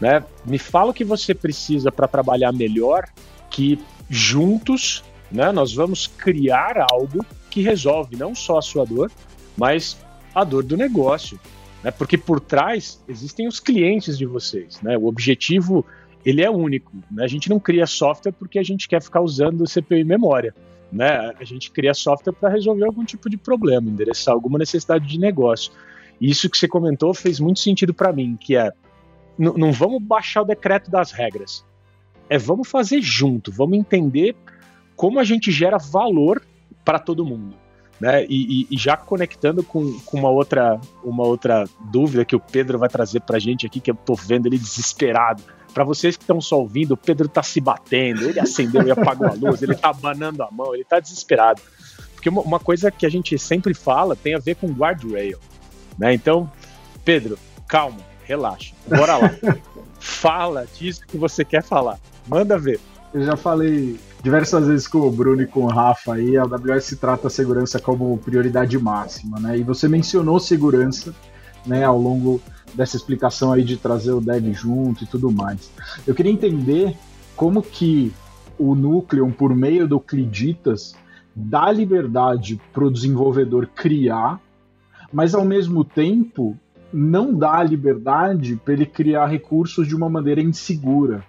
né? 0.00 0.24
Me 0.46 0.58
fala 0.58 0.90
o 0.90 0.94
que 0.94 1.04
você 1.04 1.34
precisa 1.34 1.92
para 1.92 2.08
trabalhar 2.08 2.52
melhor, 2.52 3.04
que 3.50 3.78
juntos, 4.08 5.04
né, 5.30 5.52
nós 5.52 5.74
vamos 5.74 6.06
criar 6.06 6.86
algo 6.90 7.24
que 7.50 7.60
resolve 7.60 8.16
não 8.16 8.34
só 8.34 8.58
a 8.58 8.62
sua 8.62 8.86
dor, 8.86 9.12
mas 9.56 9.98
a 10.34 10.42
dor 10.42 10.64
do 10.64 10.76
negócio, 10.76 11.38
né? 11.82 11.90
Porque 11.90 12.16
por 12.16 12.40
trás 12.40 12.98
existem 13.06 13.46
os 13.46 13.60
clientes 13.60 14.16
de 14.16 14.24
vocês, 14.24 14.80
né? 14.80 14.96
O 14.96 15.04
objetivo 15.04 15.84
ele 16.24 16.42
é 16.42 16.50
único. 16.50 16.92
Né? 17.10 17.24
A 17.24 17.28
gente 17.28 17.48
não 17.48 17.58
cria 17.58 17.86
software 17.86 18.32
porque 18.32 18.58
a 18.58 18.62
gente 18.62 18.88
quer 18.88 19.02
ficar 19.02 19.20
usando 19.20 19.64
CPU 19.64 19.94
e 19.94 20.04
memória. 20.04 20.54
Né? 20.90 21.32
A 21.38 21.44
gente 21.44 21.70
cria 21.70 21.92
software 21.92 22.32
para 22.32 22.48
resolver 22.48 22.84
algum 22.84 23.04
tipo 23.04 23.28
de 23.28 23.36
problema, 23.36 23.88
endereçar 23.88 24.32
alguma 24.34 24.58
necessidade 24.58 25.06
de 25.06 25.18
negócio. 25.18 25.72
E 26.20 26.30
isso 26.30 26.48
que 26.48 26.56
você 26.56 26.68
comentou 26.68 27.12
fez 27.12 27.40
muito 27.40 27.60
sentido 27.60 27.92
para 27.92 28.12
mim, 28.12 28.36
que 28.40 28.56
é 28.56 28.72
não 29.36 29.72
vamos 29.72 30.00
baixar 30.00 30.42
o 30.42 30.44
decreto 30.44 30.90
das 30.90 31.10
regras. 31.10 31.64
É 32.28 32.38
vamos 32.38 32.68
fazer 32.68 33.00
junto, 33.02 33.50
vamos 33.50 33.76
entender 33.76 34.36
como 34.94 35.18
a 35.18 35.24
gente 35.24 35.50
gera 35.50 35.76
valor 35.76 36.40
para 36.84 36.98
todo 36.98 37.24
mundo. 37.24 37.56
Né? 38.00 38.24
E, 38.26 38.62
e, 38.62 38.66
e, 38.70 38.76
já 38.76 38.96
conectando 38.96 39.62
com, 39.62 39.98
com, 40.00 40.18
uma, 40.18 40.28
outra, 40.28 40.80
uma 41.02 41.24
outra 41.24 41.64
dúvida 41.90 42.24
que 42.24 42.34
o 42.34 42.40
Pedro 42.40 42.78
vai 42.78 42.88
trazer 42.88 43.20
para 43.20 43.36
a 43.36 43.40
gente 43.40 43.66
aqui, 43.66 43.80
que 43.80 43.90
eu 43.90 43.94
estou 43.94 44.16
vendo 44.16 44.46
ele 44.46 44.58
desesperado. 44.58 45.42
Para 45.74 45.82
vocês 45.82 46.16
que 46.16 46.22
estão 46.22 46.40
só 46.40 46.60
ouvindo, 46.60 46.92
o 46.92 46.96
Pedro 46.96 47.28
tá 47.28 47.42
se 47.42 47.60
batendo, 47.60 48.28
ele 48.28 48.38
acendeu 48.38 48.86
e 48.86 48.92
apagou 48.92 49.26
a 49.26 49.32
luz, 49.32 49.60
ele 49.60 49.74
tá 49.74 49.88
abanando 49.88 50.44
a 50.44 50.48
mão, 50.48 50.72
ele 50.72 50.84
tá 50.84 51.00
desesperado. 51.00 51.60
Porque 52.14 52.28
uma, 52.28 52.60
coisa 52.60 52.92
que 52.92 53.04
a 53.04 53.08
gente 53.08 53.36
sempre 53.36 53.74
fala 53.74 54.14
tem 54.14 54.36
a 54.36 54.38
ver 54.38 54.54
com 54.54 54.68
guardrail, 54.68 55.38
né? 55.98 56.14
Então, 56.14 56.48
Pedro, 57.04 57.36
calma, 57.66 57.98
relaxa, 58.22 58.72
bora 58.88 59.16
lá. 59.16 59.30
Fala 59.98 60.66
disso 60.78 61.00
que 61.06 61.16
você 61.16 61.44
quer 61.44 61.62
falar. 61.62 61.98
Manda 62.28 62.58
ver. 62.58 62.78
Eu 63.12 63.24
já 63.24 63.36
falei 63.36 63.98
diversas 64.22 64.66
vezes 64.66 64.86
com 64.86 64.98
o 64.98 65.10
Bruno 65.10 65.42
e 65.42 65.46
com 65.46 65.60
o 65.60 65.66
Rafa 65.66 66.14
aí, 66.14 66.36
a 66.36 66.42
AWS 66.42 66.96
trata 67.00 67.26
a 67.26 67.30
segurança 67.30 67.80
como 67.80 68.16
prioridade 68.18 68.78
máxima, 68.78 69.40
né? 69.40 69.58
E 69.58 69.62
você 69.62 69.88
mencionou 69.88 70.38
segurança, 70.38 71.14
né, 71.66 71.84
ao 71.84 71.98
longo 71.98 72.40
dessa 72.74 72.96
explicação 72.96 73.52
aí 73.52 73.62
de 73.62 73.76
trazer 73.76 74.12
o 74.12 74.20
dev 74.20 74.52
junto 74.52 75.04
e 75.04 75.06
tudo 75.06 75.30
mais. 75.30 75.70
Eu 76.06 76.14
queria 76.14 76.32
entender 76.32 76.96
como 77.36 77.62
que 77.62 78.12
o 78.58 78.74
Nucleum, 78.74 79.30
por 79.30 79.54
meio 79.54 79.88
do 79.88 79.98
Cliditas, 79.98 80.94
dá 81.34 81.70
liberdade 81.70 82.60
para 82.72 82.84
o 82.84 82.90
desenvolvedor 82.90 83.66
criar, 83.66 84.40
mas 85.12 85.34
ao 85.34 85.44
mesmo 85.44 85.84
tempo 85.84 86.56
não 86.92 87.34
dá 87.34 87.62
liberdade 87.62 88.56
para 88.56 88.74
ele 88.74 88.86
criar 88.86 89.26
recursos 89.26 89.86
de 89.88 89.96
uma 89.96 90.08
maneira 90.08 90.40
insegura. 90.40 91.24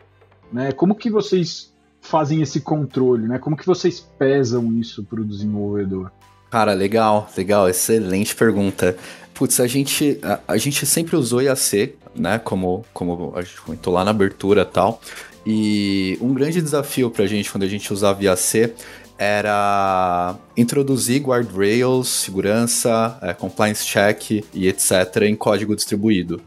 Né? 0.52 0.72
Como 0.72 0.94
que 0.94 1.10
vocês 1.10 1.74
fazem 2.00 2.42
esse 2.42 2.62
controle? 2.62 3.28
Né? 3.28 3.40
Como 3.40 3.58
que 3.58 3.66
vocês 3.66 4.00
pesam 4.00 4.72
isso 4.74 5.04
para 5.04 5.22
o 5.22 5.26
desenvolvedor? 5.26 6.12
Cara, 6.50 6.74
legal, 6.74 7.30
legal, 7.38 7.70
excelente 7.70 8.36
pergunta. 8.36 8.96
Putz, 9.34 9.60
a 9.60 9.68
gente, 9.68 10.20
a, 10.24 10.40
a, 10.48 10.58
gente 10.58 10.86
sempre 10.86 11.16
usou 11.16 11.42
IAC, 11.42 11.96
né? 12.16 12.40
Como, 12.40 12.86
como 12.94 13.34
a 13.36 13.42
gente 13.42 13.60
comentou 13.60 13.94
lá 13.94 14.06
na 14.06 14.12
abertura 14.12 14.62
e 14.62 14.66
tal. 14.66 15.02
E 15.46 16.18
um 16.22 16.34
grande 16.34 16.62
desafio 16.62 17.12
pra 17.12 17.26
gente 17.28 17.52
quando 17.52 17.64
a 17.64 17.68
gente 17.68 17.92
usava 17.92 18.24
IAC 18.24 18.74
era 19.18 20.36
introduzir 20.58 21.22
guardrails, 21.22 22.08
segurança, 22.08 23.18
é, 23.22 23.34
compliance 23.34 23.86
check 23.86 24.44
e 24.54 24.68
etc. 24.68 25.24
em 25.24 25.36
código 25.36 25.76
distribuído. 25.76 26.42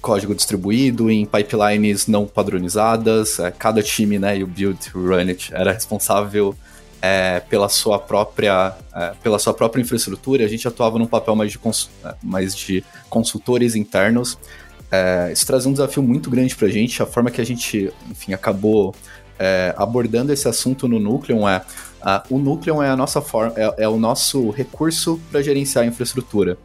Código 0.00 0.34
distribuído 0.34 1.10
em 1.10 1.26
pipelines 1.26 2.06
não 2.06 2.26
padronizadas, 2.26 3.38
é, 3.38 3.50
cada 3.50 3.82
time, 3.82 4.18
né, 4.18 4.38
e 4.38 4.44
o 4.44 4.46
build 4.46 4.78
run 4.94 5.28
it 5.28 5.52
era 5.54 5.72
responsável 5.72 6.54
é, 7.06 7.40
pela 7.40 7.68
sua 7.68 7.98
própria 8.00 8.74
é, 8.92 9.12
pela 9.22 9.38
sua 9.38 9.54
própria 9.54 9.80
infraestrutura, 9.80 10.44
a 10.44 10.48
gente 10.48 10.66
atuava 10.66 10.98
num 10.98 11.06
papel 11.06 11.36
mais 11.36 11.52
de, 11.52 11.58
cons 11.58 11.88
é, 12.04 12.14
mais 12.22 12.54
de 12.56 12.82
consultores 13.08 13.76
internos. 13.76 14.36
É, 14.90 15.30
isso 15.32 15.46
traz 15.46 15.66
um 15.66 15.72
desafio 15.72 16.02
muito 16.02 16.28
grande 16.28 16.56
para 16.56 16.66
a 16.66 16.70
gente. 16.70 17.00
A 17.02 17.06
forma 17.06 17.30
que 17.30 17.40
a 17.40 17.44
gente, 17.44 17.92
enfim, 18.10 18.32
acabou 18.32 18.94
é, 19.38 19.72
abordando 19.76 20.32
esse 20.32 20.48
assunto 20.48 20.88
no 20.88 20.98
Nucleum 20.98 21.48
é 21.48 21.62
o 22.30 22.38
Nucleum 22.38 22.80
é 22.82 22.88
a 22.88 22.96
nossa 22.96 23.20
forma, 23.20 23.52
é, 23.56 23.84
é 23.84 23.88
o 23.88 23.98
nosso 23.98 24.50
recurso 24.50 25.20
para 25.30 25.42
gerenciar 25.42 25.84
a 25.84 25.88
infraestrutura. 25.88 26.58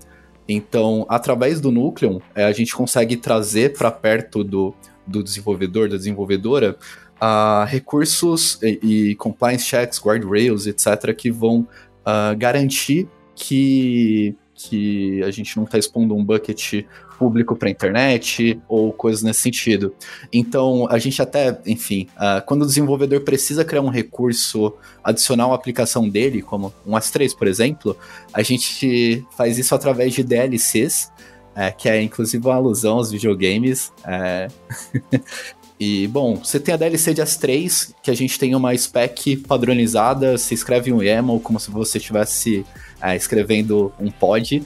Então, 0.47 1.05
através 1.07 1.61
do 1.61 1.71
Nucleum, 1.71 2.19
a 2.35 2.51
gente 2.51 2.75
consegue 2.75 3.15
trazer 3.15 3.73
para 3.73 3.89
perto 3.91 4.43
do, 4.43 4.73
do 5.05 5.23
desenvolvedor, 5.23 5.89
da 5.89 5.97
desenvolvedora, 5.97 6.77
uh, 7.21 7.65
recursos 7.65 8.57
e, 8.61 9.11
e, 9.11 9.15
compliance 9.15 9.65
checks, 9.65 10.01
guardrails, 10.01 10.65
etc., 10.65 11.13
que 11.15 11.29
vão 11.29 11.67
uh, 12.01 12.35
garantir 12.37 13.07
que, 13.35 14.35
que 14.55 15.21
a 15.23 15.31
gente 15.31 15.55
não 15.55 15.63
está 15.63 15.77
expondo 15.77 16.15
um 16.15 16.23
bucket 16.23 16.83
público 17.19 17.55
para 17.55 17.67
a 17.67 17.71
internet 17.71 18.59
ou 18.67 18.91
coisas 18.91 19.21
nesse 19.21 19.41
sentido. 19.41 19.93
Então, 20.33 20.87
a 20.89 20.97
gente 20.97 21.21
até, 21.21 21.61
enfim, 21.67 22.07
uh, 22.15 22.43
quando 22.45 22.63
o 22.63 22.65
desenvolvedor 22.65 23.21
precisa 23.21 23.63
criar 23.63 23.81
um 23.81 23.89
recurso 23.89 24.73
adicional 25.03 25.51
à 25.51 25.55
aplicação 25.55 26.09
dele, 26.09 26.41
como 26.41 26.73
um 26.85 26.93
S3, 26.93 27.37
por 27.37 27.47
exemplo, 27.47 27.95
a 28.33 28.41
gente 28.41 29.23
faz 29.37 29.59
isso 29.59 29.75
através 29.75 30.15
de 30.15 30.23
DLCs, 30.23 31.11
é, 31.53 31.69
que 31.69 31.89
é 31.89 32.01
inclusive 32.01 32.43
uma 32.45 32.55
alusão 32.55 32.97
aos 32.97 33.11
videogames. 33.11 33.91
É... 34.03 34.47
E, 35.83 36.07
bom, 36.09 36.35
você 36.35 36.59
tem 36.59 36.75
a 36.75 36.77
DLC 36.77 37.11
de 37.11 37.23
As3, 37.23 37.91
que 38.03 38.11
a 38.11 38.13
gente 38.13 38.37
tem 38.37 38.53
uma 38.53 38.71
spec 38.77 39.35
padronizada, 39.37 40.37
você 40.37 40.53
escreve 40.53 40.93
um 40.93 41.01
YAML 41.01 41.39
como 41.39 41.59
se 41.59 41.71
você 41.71 41.97
estivesse 41.97 42.63
é, 43.01 43.15
escrevendo 43.15 43.91
um 43.99 44.11
pod. 44.11 44.61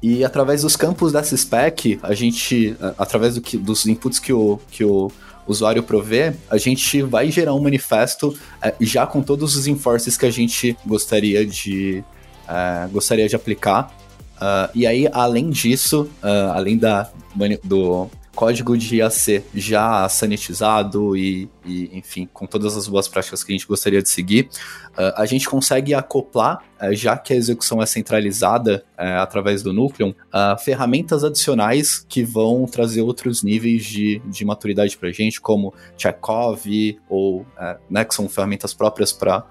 E 0.00 0.24
através 0.24 0.62
dos 0.62 0.76
campos 0.76 1.12
dessa 1.12 1.36
spec, 1.36 1.98
a 2.00 2.14
gente, 2.14 2.76
através 2.96 3.34
do 3.34 3.40
que, 3.40 3.58
dos 3.58 3.84
inputs 3.84 4.20
que 4.20 4.32
o, 4.32 4.60
que 4.70 4.84
o 4.84 5.10
usuário 5.44 5.82
provê, 5.82 6.34
a 6.48 6.56
gente 6.56 7.02
vai 7.02 7.32
gerar 7.32 7.52
um 7.52 7.60
manifesto 7.60 8.38
é, 8.62 8.72
já 8.80 9.04
com 9.08 9.22
todos 9.22 9.56
os 9.56 9.66
enforces 9.66 10.16
que 10.16 10.24
a 10.24 10.30
gente 10.30 10.76
gostaria 10.86 11.44
de, 11.44 12.04
é, 12.46 12.86
gostaria 12.92 13.28
de 13.28 13.34
aplicar. 13.34 13.92
Uh, 14.36 14.70
e 14.72 14.86
aí, 14.86 15.08
além 15.12 15.50
disso, 15.50 16.08
uh, 16.22 16.52
além 16.54 16.78
da, 16.78 17.10
do, 17.64 18.08
código 18.40 18.74
de 18.74 18.96
IAC 18.96 19.44
já 19.54 20.08
sanitizado 20.08 21.14
e, 21.14 21.46
e, 21.62 21.90
enfim, 21.92 22.26
com 22.32 22.46
todas 22.46 22.74
as 22.74 22.88
boas 22.88 23.06
práticas 23.06 23.44
que 23.44 23.52
a 23.52 23.54
gente 23.54 23.66
gostaria 23.66 24.00
de 24.00 24.08
seguir, 24.08 24.48
uh, 24.92 25.12
a 25.14 25.26
gente 25.26 25.46
consegue 25.46 25.92
acoplar, 25.92 26.64
uh, 26.80 26.94
já 26.94 27.18
que 27.18 27.34
a 27.34 27.36
execução 27.36 27.82
é 27.82 27.84
centralizada 27.84 28.82
uh, 28.98 29.20
através 29.20 29.62
do 29.62 29.74
Nucleum, 29.74 30.14
ferramentas 30.64 31.22
adicionais 31.22 32.02
que 32.08 32.24
vão 32.24 32.64
trazer 32.64 33.02
outros 33.02 33.42
níveis 33.42 33.84
de, 33.84 34.22
de 34.24 34.42
maturidade 34.42 34.96
para 34.96 35.10
a 35.10 35.12
gente, 35.12 35.38
como 35.38 35.74
Chekhov 35.98 36.64
ou 37.10 37.44
né, 37.90 38.06
que 38.06 38.14
são 38.14 38.26
ferramentas 38.26 38.72
próprias 38.72 39.12
para 39.12 39.44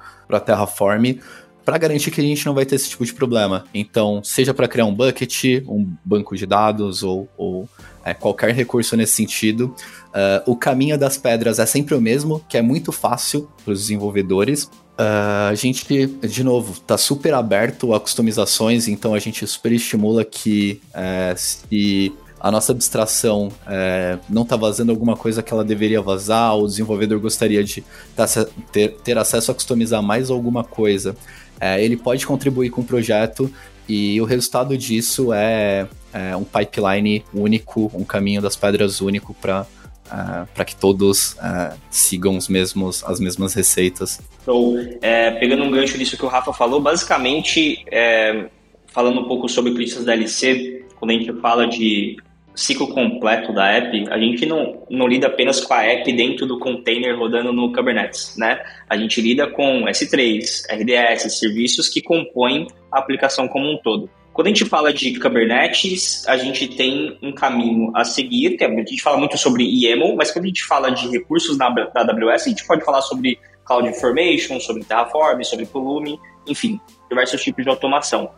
Terraform, 0.43 1.19
para 1.63 1.77
garantir 1.77 2.09
que 2.09 2.19
a 2.19 2.23
gente 2.23 2.43
não 2.43 2.55
vai 2.55 2.65
ter 2.65 2.73
esse 2.75 2.89
tipo 2.89 3.05
de 3.05 3.13
problema. 3.13 3.65
Então, 3.71 4.23
seja 4.23 4.55
para 4.55 4.67
criar 4.67 4.85
um 4.85 4.95
bucket, 4.95 5.61
um 5.67 5.93
banco 6.03 6.35
de 6.35 6.47
dados 6.47 7.03
ou, 7.03 7.29
ou 7.37 7.69
é, 8.03 8.13
qualquer 8.13 8.53
recurso 8.53 8.95
nesse 8.95 9.13
sentido. 9.13 9.73
Uh, 10.09 10.51
o 10.51 10.55
caminho 10.55 10.97
das 10.97 11.17
pedras 11.17 11.59
é 11.59 11.65
sempre 11.65 11.95
o 11.95 12.01
mesmo, 12.01 12.43
que 12.49 12.57
é 12.57 12.61
muito 12.61 12.91
fácil 12.91 13.49
para 13.63 13.73
os 13.73 13.81
desenvolvedores. 13.81 14.63
Uh, 14.63 15.49
a 15.49 15.55
gente, 15.55 16.07
de 16.07 16.43
novo, 16.43 16.73
está 16.73 16.97
super 16.97 17.33
aberto 17.33 17.93
a 17.93 17.99
customizações, 17.99 18.87
então 18.87 19.13
a 19.13 19.19
gente 19.19 19.45
super 19.47 19.71
estimula 19.71 20.25
que 20.25 20.81
é, 20.93 21.33
se 21.37 22.11
a 22.39 22.49
nossa 22.49 22.71
abstração 22.71 23.51
é, 23.67 24.17
não 24.29 24.43
está 24.43 24.55
vazando 24.55 24.91
alguma 24.91 25.15
coisa 25.15 25.43
que 25.43 25.53
ela 25.53 25.63
deveria 25.63 26.01
vazar, 26.01 26.57
o 26.57 26.65
desenvolvedor 26.65 27.19
gostaria 27.19 27.63
de 27.63 27.83
tá, 28.15 28.25
ter, 28.71 28.95
ter 29.03 29.17
acesso 29.17 29.51
a 29.51 29.53
customizar 29.53 30.01
mais 30.01 30.29
alguma 30.29 30.63
coisa, 30.63 31.15
é, 31.59 31.83
ele 31.83 31.97
pode 31.97 32.25
contribuir 32.25 32.69
com 32.69 32.81
o 32.81 32.83
projeto 32.83 33.51
e 33.89 34.21
o 34.21 34.25
resultado 34.25 34.77
disso 34.77 35.33
é, 35.33 35.87
é 36.13 36.35
um 36.35 36.43
pipeline 36.43 37.25
único, 37.33 37.91
um 37.93 38.03
caminho 38.03 38.41
das 38.41 38.55
pedras 38.55 39.01
único 39.01 39.33
para 39.33 39.61
uh, 39.61 40.43
é, 40.43 40.45
para 40.53 40.65
que 40.65 40.75
todos 40.75 41.33
uh, 41.33 41.75
sigam 41.89 42.37
os 42.37 42.47
mesmos, 42.47 43.03
as 43.03 43.19
mesmas 43.19 43.53
receitas. 43.53 44.21
Então, 44.41 44.75
é, 45.01 45.31
pegando 45.31 45.63
um 45.63 45.71
gancho 45.71 45.97
nisso 45.97 46.17
que 46.17 46.25
o 46.25 46.27
Rafa 46.27 46.53
falou, 46.53 46.79
basicamente, 46.81 47.83
é, 47.91 48.45
falando 48.87 49.21
um 49.21 49.27
pouco 49.27 49.47
sobre 49.47 49.73
críticas 49.73 50.05
da 50.05 50.13
LC, 50.13 50.85
quando 50.99 51.11
a 51.11 51.13
gente 51.13 51.33
fala 51.41 51.67
de 51.67 52.17
ciclo 52.59 52.87
completo 52.87 53.53
da 53.53 53.67
app, 53.67 54.05
a 54.09 54.19
gente 54.19 54.45
não, 54.45 54.83
não 54.89 55.07
lida 55.07 55.27
apenas 55.27 55.61
com 55.61 55.73
a 55.73 55.81
app 55.81 56.11
dentro 56.11 56.45
do 56.45 56.59
container 56.59 57.17
rodando 57.17 57.53
no 57.53 57.71
Kubernetes, 57.71 58.35
né? 58.37 58.61
A 58.89 58.97
gente 58.97 59.21
lida 59.21 59.47
com 59.47 59.85
S3, 59.85 60.65
RDS, 60.69 61.39
serviços 61.39 61.87
que 61.87 62.01
compõem 62.01 62.67
a 62.91 62.99
aplicação 62.99 63.47
como 63.47 63.71
um 63.71 63.77
todo. 63.77 64.09
Quando 64.33 64.47
a 64.47 64.49
gente 64.49 64.65
fala 64.65 64.91
de 64.91 65.17
Kubernetes, 65.19 66.27
a 66.27 66.37
gente 66.37 66.67
tem 66.67 67.17
um 67.23 67.31
caminho 67.31 67.91
a 67.95 68.03
seguir, 68.03 68.57
que 68.57 68.63
é, 68.63 68.67
a 68.67 68.75
gente 68.75 69.01
fala 69.01 69.17
muito 69.17 69.37
sobre 69.37 69.63
YAML, 69.63 70.15
mas 70.17 70.31
quando 70.31 70.45
a 70.45 70.47
gente 70.47 70.63
fala 70.65 70.89
de 70.89 71.09
recursos 71.09 71.57
da 71.57 71.67
AWS, 71.67 72.45
a 72.45 72.49
gente 72.49 72.67
pode 72.67 72.83
falar 72.83 73.01
sobre 73.01 73.39
Cloud 73.65 73.87
Information, 73.87 74.59
sobre 74.59 74.83
Terraform, 74.83 75.43
sobre 75.43 75.65
Pulumi, 75.65 76.19
enfim, 76.47 76.79
diversos 77.09 77.41
tipos 77.41 77.63
de 77.63 77.69
automação. 77.69 78.29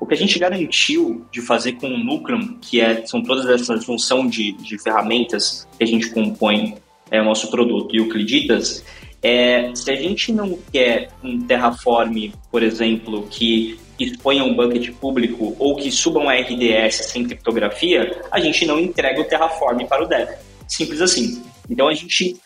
O 0.00 0.06
que 0.06 0.14
a 0.14 0.16
gente 0.16 0.38
garantiu 0.38 1.26
de 1.32 1.40
fazer 1.40 1.72
com 1.72 1.88
o 1.88 1.98
Nucleum, 1.98 2.58
que 2.60 2.80
é, 2.80 3.04
são 3.06 3.22
todas 3.22 3.46
essas 3.48 3.84
junção 3.84 4.26
de, 4.26 4.52
de 4.52 4.78
ferramentas 4.78 5.66
que 5.76 5.84
a 5.84 5.86
gente 5.86 6.10
compõe 6.10 6.76
é, 7.10 7.20
o 7.20 7.24
nosso 7.24 7.50
produto 7.50 7.94
e 7.94 8.00
o 8.00 8.08
Cliditas, 8.08 8.84
é, 9.22 9.72
se 9.74 9.90
a 9.90 9.96
gente 9.96 10.32
não 10.32 10.56
quer 10.72 11.10
um 11.22 11.40
Terraform, 11.40 12.30
por 12.50 12.62
exemplo, 12.62 13.26
que 13.28 13.78
exponha 13.98 14.44
um 14.44 14.54
bucket 14.54 14.92
público 14.92 15.56
ou 15.58 15.74
que 15.74 15.90
suba 15.90 16.20
um 16.20 16.30
RDS 16.30 17.10
sem 17.10 17.24
criptografia, 17.24 18.22
a 18.30 18.38
gente 18.38 18.64
não 18.64 18.78
entrega 18.78 19.20
o 19.20 19.24
Terraform 19.24 19.84
para 19.86 20.04
o 20.04 20.06
dev. 20.06 20.28
Simples 20.68 21.00
assim. 21.00 21.42
Então 21.68 21.88
a 21.88 21.94
gente 21.94 22.36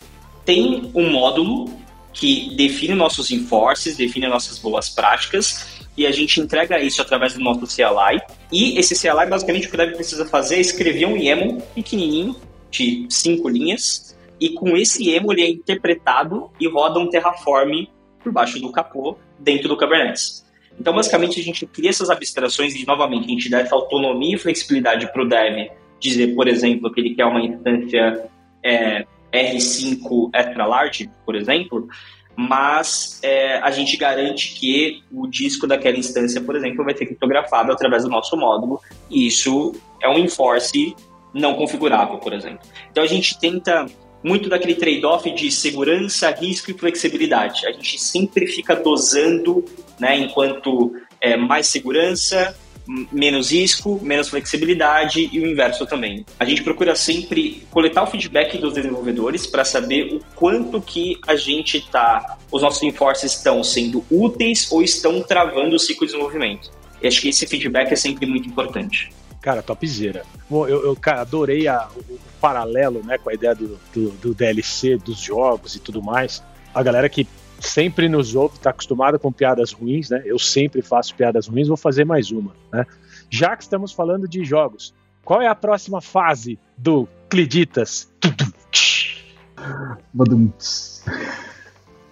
tem 0.46 0.90
um 0.94 1.10
módulo 1.10 1.70
que 2.12 2.54
define 2.56 2.94
nossos 2.94 3.30
enforces, 3.30 3.96
define 3.96 4.26
nossas 4.28 4.58
boas 4.58 4.88
práticas 4.88 5.82
e 5.96 6.07
a 6.07 6.11
gente 6.11 6.40
entrega 6.40 6.81
isso 6.81 7.02
através 7.02 7.35
do 7.35 7.40
nosso 7.40 7.66
CLI. 7.66 8.20
E 8.50 8.78
esse 8.78 8.94
CLI, 8.94 9.26
basicamente, 9.26 9.66
o 9.66 9.70
que 9.70 9.74
o 9.74 9.78
dev 9.78 9.94
precisa 9.94 10.24
fazer 10.26 10.57
é 10.57 10.61
escrever 10.61 11.07
um 11.07 11.16
YAML 11.16 11.61
pequenininho, 11.74 12.37
de 12.70 13.07
cinco 13.11 13.48
linhas, 13.48 14.16
e 14.40 14.50
com 14.50 14.76
esse 14.76 15.05
YAML 15.05 15.33
ele 15.33 15.42
é 15.42 15.50
interpretado 15.50 16.50
e 16.59 16.66
roda 16.66 16.98
um 16.98 17.09
Terraform 17.09 17.87
por 18.22 18.33
baixo 18.33 18.59
do 18.59 18.72
capô 18.72 19.16
dentro 19.38 19.68
do 19.68 19.76
Kubernetes. 19.76 20.42
Então, 20.81 20.94
basicamente, 20.94 21.38
a 21.38 21.42
gente 21.42 21.66
cria 21.66 21.90
essas 21.90 22.09
abstrações 22.09 22.74
e, 22.74 22.87
novamente, 22.87 23.26
a 23.26 23.28
gente 23.28 23.50
dá 23.50 23.61
essa 23.61 23.74
autonomia 23.74 24.37
e 24.37 24.38
flexibilidade 24.38 25.12
para 25.12 25.22
o 25.22 25.28
dev 25.28 25.68
dizer, 26.00 26.35
por 26.35 26.48
exemplo, 26.48 26.92
que 26.92 27.00
ele 27.00 27.14
quer 27.14 27.26
uma 27.26 27.40
instância 27.40 28.28
é, 28.62 29.07
R5 29.33 30.31
extra 30.35 30.66
large, 30.66 31.09
por 31.24 31.37
exemplo, 31.37 31.88
mas 32.37 33.21
é, 33.23 33.59
a 33.59 33.71
gente 33.71 33.97
garante 33.97 34.55
que 34.55 35.03
o 35.12 35.27
disco 35.27 35.66
daquela 35.66 35.97
instância, 35.97 36.40
por 36.40 36.57
exemplo, 36.57 36.85
vai 36.85 36.97
ser 36.97 37.07
criptografado 37.07 37.73
através 37.73 38.05
do 38.05 38.09
nosso 38.09 38.37
módulo, 38.37 38.81
e 39.11 39.27
isso 39.27 39.73
é 40.03 40.09
um 40.09 40.18
enforce 40.18 40.95
não 41.33 41.55
configurável, 41.55 42.18
por 42.18 42.33
exemplo. 42.33 42.61
Então 42.90 43.03
a 43.03 43.07
gente 43.07 43.38
tenta 43.38 43.87
muito 44.23 44.49
daquele 44.49 44.75
trade-off 44.75 45.31
de 45.31 45.51
segurança, 45.51 46.31
risco 46.31 46.71
e 46.71 46.75
flexibilidade. 46.75 47.66
A 47.66 47.73
gente 47.73 48.01
sempre 48.01 48.47
fica 48.47 48.77
dosando, 48.77 49.64
né, 49.99 50.16
enquanto 50.16 50.95
é, 51.21 51.37
mais 51.37 51.66
segurança, 51.66 52.57
menos 52.87 53.51
risco, 53.51 54.01
menos 54.03 54.29
flexibilidade 54.29 55.29
e 55.33 55.40
o 55.40 55.47
inverso 55.47 55.87
também. 55.87 56.25
A 56.38 56.45
gente 56.45 56.62
procura 56.62 56.95
sempre 56.95 57.66
coletar 57.71 58.03
o 58.03 58.07
feedback 58.07 58.59
dos 58.59 58.75
desenvolvedores 58.75 59.47
para 59.47 59.64
saber 59.64 60.14
o 60.14 60.21
quanto 60.35 60.81
que 60.81 61.18
a 61.27 61.37
gente 61.37 61.79
está, 61.79 62.37
os 62.51 62.62
nossos 62.62 62.83
enforces 62.83 63.33
estão 63.33 63.62
sendo 63.62 64.05
úteis 64.11 64.71
ou 64.71 64.83
estão 64.83 65.23
travando 65.23 65.77
o 65.77 65.79
ciclo 65.79 66.07
de 66.07 66.12
desenvolvimento. 66.12 66.71
E 67.01 67.07
acho 67.07 67.21
que 67.21 67.29
esse 67.29 67.47
feedback 67.47 67.92
é 67.92 67.97
sempre 67.97 68.27
muito 68.27 68.49
importante. 68.49 69.11
Cara, 69.40 69.61
topzera. 69.61 70.25
Bom, 70.49 70.68
eu, 70.68 70.85
eu 70.85 70.97
adorei 71.05 71.66
a, 71.66 71.88
o, 71.97 72.14
o, 72.14 72.21
paralelo 72.40 73.03
né, 73.05 73.18
com 73.18 73.29
a 73.29 73.35
ideia 73.35 73.55
do, 73.55 73.79
do, 73.92 74.11
do 74.11 74.35
DLC, 74.35 74.97
dos 74.99 75.18
jogos 75.18 75.75
e 75.75 75.81
tudo 75.81 76.01
mais. 76.01 76.42
A 76.73 76.81
galera 76.81 77.09
que 77.09 77.27
sempre 77.62 78.09
nos 78.09 78.35
ouve, 78.35 78.57
está 78.57 78.70
acostumado 78.70 79.18
com 79.18 79.33
piadas 79.33 79.72
ruins, 79.72 80.11
né? 80.11 80.22
Eu 80.25 80.38
sempre 80.38 80.83
faço 80.83 81.14
piadas 81.14 81.46
ruins, 81.46 81.68
vou 81.68 81.77
fazer 81.77 82.05
mais 82.05 82.31
uma, 82.31 82.53
né? 82.72 82.85
Já 83.31 83.57
que 83.57 83.62
estamos 83.62 83.92
falando 83.92 84.29
de 84.29 84.44
jogos, 84.44 84.94
qual 85.25 85.40
é 85.40 85.46
a 85.46 85.55
próxima 85.55 86.01
fase 86.01 86.59
do 86.77 87.09
Cliditas? 87.31 88.12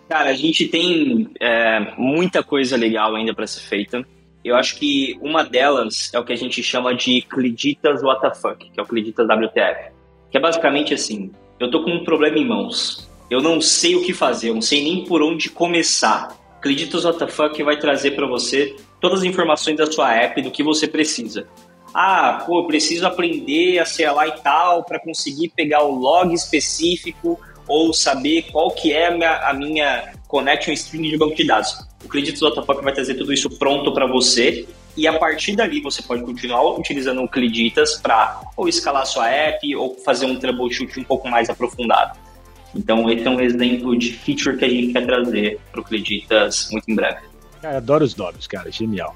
Cara, 0.09 0.31
a 0.31 0.35
gente 0.35 0.69
tem 0.69 1.29
é, 1.41 1.95
muita 1.99 2.43
coisa 2.43 2.77
legal 2.77 3.15
ainda 3.15 3.35
para 3.35 3.47
ser 3.47 3.61
feita. 3.61 4.07
Eu 4.43 4.57
acho 4.57 4.77
que 4.77 5.19
uma 5.21 5.45
delas 5.45 6.11
é 6.15 6.19
o 6.19 6.25
que 6.25 6.33
a 6.33 6.37
gente 6.37 6.63
chama 6.63 6.95
de 6.95 7.21
Cliditas 7.23 8.03
WTF, 8.03 8.71
que 8.73 8.81
é 8.81 8.83
o 8.83 8.87
Cliditas 8.87 9.27
WTF. 9.27 9.93
Que 10.31 10.39
é 10.39 10.41
basicamente 10.41 10.95
assim: 10.95 11.31
eu 11.59 11.71
tô 11.71 11.85
com 11.85 11.91
um 11.91 12.05
problema 12.05 12.39
em 12.39 12.47
mãos 12.47 13.10
eu 13.31 13.41
não 13.41 13.61
sei 13.61 13.95
o 13.95 14.03
que 14.03 14.13
fazer, 14.13 14.49
eu 14.49 14.55
não 14.55 14.63
sei 14.63 14.83
nem 14.83 15.05
por 15.05 15.23
onde 15.23 15.49
começar. 15.49 16.37
Acredita 16.59 16.97
o 16.97 17.09
WTF 17.09 17.63
vai 17.63 17.79
trazer 17.79 18.11
para 18.11 18.27
você 18.27 18.77
todas 19.01 19.21
as 19.21 19.25
informações 19.25 19.77
da 19.77 19.91
sua 19.91 20.13
app, 20.13 20.43
do 20.43 20.51
que 20.51 20.63
você 20.63 20.89
precisa. 20.89 21.47
Ah, 21.95 22.43
pô, 22.45 22.61
eu 22.61 22.67
preciso 22.67 23.07
aprender 23.07 23.79
a 23.79 23.85
ser 23.85 24.11
lá 24.11 24.27
e 24.27 24.33
tal 24.41 24.85
para 24.85 24.99
conseguir 24.99 25.49
pegar 25.51 25.83
o 25.85 25.95
log 25.95 26.35
específico 26.35 27.41
ou 27.67 27.93
saber 27.93 28.51
qual 28.51 28.73
que 28.73 28.93
é 28.93 29.07
a 29.07 29.11
minha, 29.13 29.37
a 29.49 29.55
minha 29.55 30.13
connection 30.27 30.73
string 30.73 31.09
de 31.09 31.17
banco 31.17 31.37
de 31.37 31.45
dados. 31.45 31.87
O 32.05 32.09
Creditas 32.09 32.43
WTF 32.43 32.83
vai 32.83 32.93
trazer 32.93 33.15
tudo 33.15 33.33
isso 33.33 33.49
pronto 33.59 33.93
para 33.93 34.07
você 34.07 34.67
e 34.97 35.07
a 35.07 35.19
partir 35.19 35.55
dali 35.55 35.81
você 35.81 36.03
pode 36.03 36.23
continuar 36.25 36.63
utilizando 36.77 37.23
o 37.23 37.29
Creditas 37.29 37.97
para 37.97 38.41
ou 38.57 38.69
escalar 38.69 39.07
sua 39.07 39.29
app 39.29 39.77
ou 39.77 39.97
fazer 40.05 40.27
um 40.27 40.37
troubleshoot 40.37 40.99
um 40.99 41.05
pouco 41.05 41.29
mais 41.29 41.49
aprofundado. 41.49 42.30
Então, 42.75 43.11
esse 43.11 43.27
é 43.27 43.31
um 43.31 43.41
exemplo 43.41 43.97
de 43.99 44.13
feature 44.13 44.57
que 44.57 44.65
a 44.65 44.69
gente 44.69 44.93
quer 44.93 45.05
trazer 45.05 45.61
para 45.73 45.81
o 45.81 45.85
Creditas 45.85 46.69
muito 46.71 46.91
em 46.91 46.95
breve. 46.95 47.21
Cara, 47.61 47.79
adoro 47.79 48.05
os 48.05 48.15
nomes, 48.15 48.47
cara, 48.47 48.71
genial. 48.71 49.15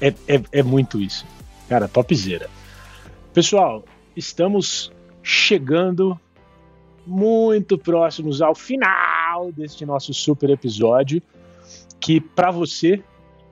É, 0.00 0.08
é, 0.28 0.42
é 0.52 0.62
muito 0.62 1.00
isso. 1.00 1.24
Cara, 1.68 1.88
topzera. 1.88 2.48
Pessoal, 3.32 3.84
estamos 4.16 4.92
chegando 5.22 6.18
muito 7.06 7.78
próximos 7.78 8.42
ao 8.42 8.54
final 8.54 9.52
deste 9.52 9.86
nosso 9.86 10.12
super 10.12 10.50
episódio, 10.50 11.22
que 12.00 12.20
para 12.20 12.50
você 12.50 13.02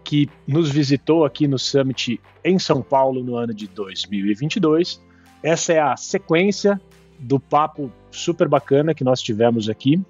que 0.05 0.29
nos 0.47 0.71
visitou 0.71 1.25
aqui 1.25 1.49
no 1.49 1.59
Summit 1.59 2.21
em 2.45 2.59
São 2.59 2.83
Paulo 2.83 3.25
no 3.25 3.37
ano 3.37 3.55
de 3.55 3.67
2022. 3.67 5.01
Essa 5.43 5.73
é 5.73 5.81
a 5.81 5.97
sequência 5.97 6.81
do 7.25 7.41
papo 7.41 7.91
super 8.11 8.49
bacana 8.49 8.95
que 8.95 9.03
nós 9.03 9.21
tivemos 9.21 9.69
aqui. 9.69 10.01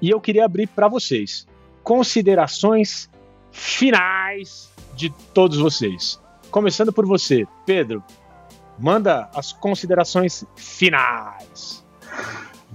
E 0.00 0.08
eu 0.08 0.20
queria 0.20 0.44
abrir 0.44 0.66
para 0.66 0.88
vocês 0.88 1.46
considerações 1.82 3.10
finais 3.52 4.70
de 4.94 5.10
todos 5.34 5.58
vocês. 5.58 6.20
Começando 6.50 6.92
por 6.92 7.06
você, 7.06 7.46
Pedro. 7.66 8.02
Manda 8.78 9.28
as 9.34 9.52
considerações 9.52 10.44
finais. 10.56 11.84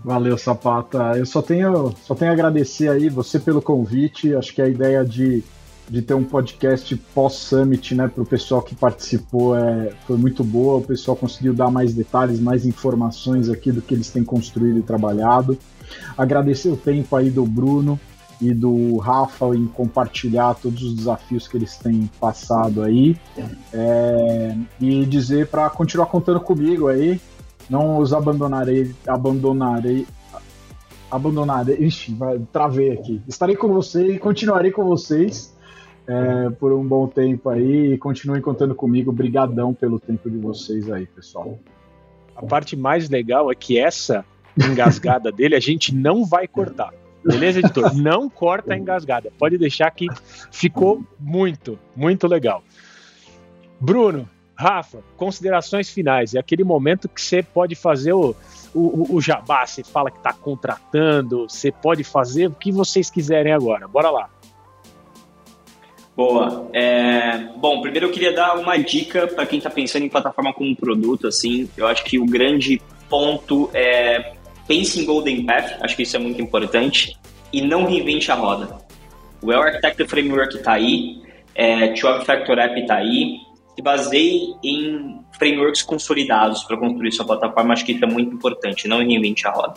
Valeu, 0.04 0.38
Sapata. 0.38 1.18
Eu 1.18 1.26
só 1.26 1.42
tenho, 1.42 1.96
só 2.04 2.14
tenho 2.14 2.30
a 2.30 2.34
agradecer 2.34 2.90
aí 2.90 3.10
você 3.10 3.40
pelo 3.40 3.62
convite. 3.62 4.36
Acho 4.36 4.54
que 4.54 4.62
a 4.62 4.70
ideia 4.70 5.04
de, 5.04 5.44
de 5.90 6.02
ter 6.02 6.14
um 6.14 6.24
podcast 6.24 6.96
pós-summit, 7.14 7.94
né, 7.94 8.08
para 8.08 8.24
o 8.24 8.26
pessoal 8.26 8.62
que 8.62 8.74
participou 8.74 9.56
é, 9.56 9.92
foi 10.08 10.18
muito 10.18 10.44
boa. 10.44 10.78
O 10.78 10.82
pessoal 10.82 11.16
conseguiu 11.16 11.54
dar 11.54 11.70
mais 11.70 11.94
detalhes, 11.94 12.40
mais 12.40 12.66
informações 12.66 13.50
aqui 13.50 13.72
do 13.72 13.82
que 13.82 13.94
eles 13.94 14.10
têm 14.10 14.24
construído 14.24 14.80
e 14.80 14.82
trabalhado. 14.82 15.58
Agradecer 16.18 16.70
o 16.70 16.78
tempo 16.78 17.16
aí 17.16 17.30
do 17.30 17.46
Bruno 17.46 18.00
e 18.42 18.54
do 18.54 18.98
Rafa 18.98 19.46
em 19.56 19.66
compartilhar 19.68 20.56
todos 20.56 20.84
os 20.84 20.96
desafios 20.96 21.48
que 21.48 21.58
eles 21.58 21.78
têm 21.78 22.10
passado 22.20 22.82
aí. 22.82 23.16
É, 23.72 24.58
e 24.80 25.06
dizer 25.06 25.48
para 25.48 25.70
continuar 25.70 26.08
contando 26.08 26.40
comigo 26.40 26.88
aí. 26.88 27.22
Não 27.68 27.98
os 27.98 28.14
abandonarei, 28.14 28.94
abandonarei, 29.08 30.06
abandonarei. 31.10 31.78
Ixi, 31.78 32.14
vai, 32.14 32.40
travei 32.52 32.92
aqui. 32.92 33.22
Estarei 33.28 33.56
com 33.56 33.70
vocês 33.70 34.20
continuarei 34.20 34.72
com 34.72 34.84
vocês 34.84 35.55
é, 36.08 36.50
por 36.52 36.72
um 36.72 36.86
bom 36.86 37.08
tempo 37.08 37.50
aí 37.50 37.94
e 37.94 37.98
continuem 37.98 38.42
contando 38.42 38.76
comigo. 38.76 39.12
Obrigadão 39.12 39.74
pelo 39.74 40.00
tempo 40.00 40.30
de 40.30 40.38
vocês 40.38 40.90
aí, 40.92 41.06
pessoal. 41.06 41.58
A 42.36 42.46
parte 42.46 42.76
mais 42.76 43.10
legal 43.10 43.52
é 43.52 43.56
que 43.56 43.80
essa 43.80 44.26
engasgada 44.58 45.32
dele 45.32 45.56
a 45.56 45.60
gente 45.60 45.94
não 45.94 46.26
vai 46.26 46.48
cortar. 46.48 46.94
Beleza, 47.24 47.60
editor? 47.60 47.96
Não 47.96 48.30
corta 48.30 48.74
a 48.74 48.78
engasgada. 48.78 49.32
Pode 49.38 49.58
deixar 49.58 49.90
que 49.92 50.08
ficou 50.52 51.04
muito, 51.20 51.80
muito 51.96 52.28
legal. 52.28 52.64
Bruno, 53.80 54.30
Rafa, 54.56 55.04
considerações 55.18 55.90
finais. 55.90 56.36
É 56.36 56.40
aquele 56.40 56.64
momento 56.64 57.10
que 57.10 57.20
você 57.20 57.42
pode 57.42 57.76
fazer 57.76 58.14
o, 58.14 58.36
o, 58.74 59.16
o 59.16 59.22
jabá, 59.22 59.66
você 59.66 59.84
fala 59.84 60.12
que 60.12 60.18
está 60.18 60.34
contratando, 60.34 61.50
você 61.50 61.72
pode 61.72 62.04
fazer 62.04 62.48
o 62.48 62.52
que 62.52 62.72
vocês 62.72 63.10
quiserem 63.10 63.52
agora. 63.52 63.88
Bora 63.88 64.10
lá. 64.10 64.30
Boa. 66.16 66.70
É, 66.72 67.50
bom, 67.58 67.82
primeiro 67.82 68.08
eu 68.08 68.12
queria 68.12 68.34
dar 68.34 68.58
uma 68.58 68.78
dica 68.78 69.28
para 69.28 69.46
quem 69.46 69.58
está 69.58 69.70
pensando 69.70 70.06
em 70.06 70.10
plataforma 70.10 70.54
como 70.54 70.76
produto. 70.76 71.28
Assim, 71.28 71.70
eu 71.76 71.86
acho 71.88 72.04
que 72.06 72.18
o 72.18 72.26
grande 72.26 72.82
ponto 73.10 73.70
é 73.74 74.34
pense 74.68 75.00
em 75.00 75.06
Golden 75.06 75.46
Path, 75.46 75.78
acho 75.82 75.96
que 75.96 76.04
isso 76.04 76.16
é 76.16 76.20
muito 76.20 76.42
importante, 76.42 77.18
e 77.54 77.62
não 77.62 77.86
reinvente 77.86 78.32
a 78.32 78.36
roda. 78.36 78.78
O 79.42 79.48
Well 79.48 79.62
Architected 79.62 80.10
Framework 80.10 80.56
está 80.56 80.74
aí, 80.74 81.22
é, 81.54 81.90
12 81.90 82.26
Factor 82.26 82.58
App 82.58 82.80
está 82.80 82.96
aí, 82.96 83.38
se 83.76 83.82
baseie 83.82 84.56
em 84.64 85.20
frameworks 85.38 85.84
consolidados 85.84 86.64
para 86.64 86.78
construir 86.78 87.12
sua 87.12 87.26
plataforma, 87.26 87.74
acho 87.74 87.86
que 87.86 87.92
isso 87.92 88.04
é 88.04 88.08
muito 88.08 88.34
importante, 88.34 88.88
não 88.88 89.00
reinvente 89.00 89.48
a 89.48 89.52
roda. 89.52 89.76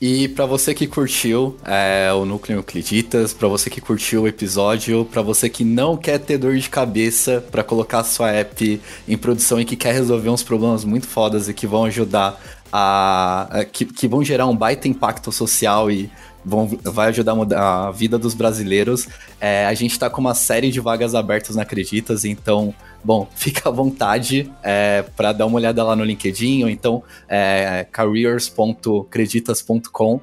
E 0.00 0.28
para 0.28 0.46
você 0.46 0.72
que 0.72 0.86
curtiu 0.86 1.58
é, 1.62 2.10
o 2.10 2.24
Núcleo 2.24 2.60
Eucliditas, 2.60 3.34
para 3.34 3.46
você 3.48 3.68
que 3.68 3.82
curtiu 3.82 4.22
o 4.22 4.28
episódio, 4.28 5.04
para 5.04 5.20
você 5.20 5.50
que 5.50 5.62
não 5.62 5.94
quer 5.94 6.18
ter 6.18 6.38
dor 6.38 6.56
de 6.56 6.70
cabeça 6.70 7.44
para 7.50 7.62
colocar 7.62 8.02
sua 8.02 8.30
app 8.30 8.80
em 9.06 9.18
produção 9.18 9.60
e 9.60 9.64
que 9.66 9.76
quer 9.76 9.92
resolver 9.92 10.30
uns 10.30 10.42
problemas 10.42 10.86
muito 10.86 11.06
fodas 11.06 11.50
e 11.50 11.52
que 11.52 11.66
vão 11.66 11.84
ajudar 11.84 12.40
a, 12.72 13.64
que, 13.72 13.84
que 13.84 14.08
vão 14.08 14.24
gerar 14.24 14.46
um 14.46 14.56
baita 14.56 14.88
impacto 14.88 15.30
social 15.32 15.90
e 15.90 16.10
vão, 16.44 16.68
vai 16.84 17.08
ajudar 17.08 17.32
a 17.32 17.34
mudar 17.34 17.88
a 17.88 17.90
vida 17.90 18.16
dos 18.18 18.34
brasileiros. 18.34 19.08
É, 19.40 19.64
a 19.66 19.74
gente 19.74 19.90
está 19.92 20.10
com 20.10 20.20
uma 20.20 20.34
série 20.34 20.70
de 20.70 20.80
vagas 20.80 21.14
abertas 21.14 21.56
na 21.56 21.62
Acreditas, 21.62 22.24
então, 22.24 22.74
bom, 23.04 23.28
fica 23.34 23.68
à 23.68 23.72
vontade 23.72 24.50
é, 24.62 25.02
para 25.16 25.32
dar 25.32 25.46
uma 25.46 25.56
olhada 25.56 25.82
lá 25.84 25.96
no 25.96 26.04
LinkedIn, 26.04 26.64
ou 26.64 26.70
então 26.70 27.02
é, 27.28 27.86
careers.creditas.com. 27.90 30.20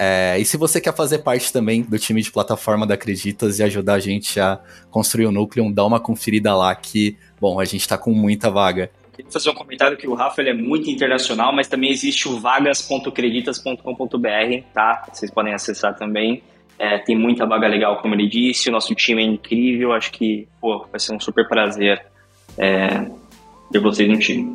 É, 0.00 0.38
e 0.38 0.44
se 0.44 0.56
você 0.56 0.80
quer 0.80 0.94
fazer 0.94 1.18
parte 1.18 1.52
também 1.52 1.82
do 1.82 1.98
time 1.98 2.22
de 2.22 2.30
plataforma 2.30 2.86
da 2.86 2.94
Acreditas 2.94 3.58
e 3.58 3.64
ajudar 3.64 3.94
a 3.94 3.98
gente 3.98 4.38
a 4.38 4.60
construir 4.90 5.26
o 5.26 5.32
núcleo, 5.32 5.72
dá 5.72 5.84
uma 5.84 5.98
conferida 5.98 6.54
lá 6.54 6.72
que, 6.76 7.16
bom, 7.40 7.58
a 7.58 7.64
gente 7.64 7.80
está 7.80 7.98
com 7.98 8.12
muita 8.12 8.48
vaga. 8.48 8.92
Queria 9.18 9.32
fazer 9.32 9.50
um 9.50 9.54
comentário 9.54 9.96
que 9.96 10.06
o 10.06 10.14
Rafa 10.14 10.40
ele 10.40 10.50
é 10.50 10.54
muito 10.54 10.88
internacional, 10.88 11.52
mas 11.52 11.66
também 11.66 11.90
existe 11.90 12.28
o 12.28 12.38
vagas.creditas.com.br, 12.38 14.62
tá? 14.72 15.08
Vocês 15.12 15.28
podem 15.28 15.52
acessar 15.52 15.96
também. 15.96 16.40
É, 16.78 16.98
tem 16.98 17.18
muita 17.18 17.44
vaga 17.44 17.66
legal, 17.66 18.00
como 18.00 18.14
ele 18.14 18.28
disse. 18.28 18.68
O 18.68 18.72
nosso 18.72 18.94
time 18.94 19.20
é 19.20 19.26
incrível. 19.26 19.92
Acho 19.92 20.12
que 20.12 20.46
pô, 20.60 20.86
vai 20.88 21.00
ser 21.00 21.16
um 21.16 21.18
super 21.18 21.48
prazer 21.48 22.06
é, 22.56 23.10
ter 23.72 23.80
vocês 23.80 24.08
no 24.08 24.20
time. 24.20 24.54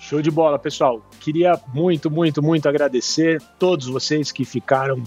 Show 0.00 0.20
de 0.20 0.32
bola, 0.32 0.58
pessoal. 0.58 1.08
Queria 1.20 1.52
muito, 1.72 2.10
muito, 2.10 2.42
muito 2.42 2.68
agradecer 2.68 3.40
todos 3.60 3.86
vocês 3.86 4.32
que 4.32 4.44
ficaram 4.44 5.00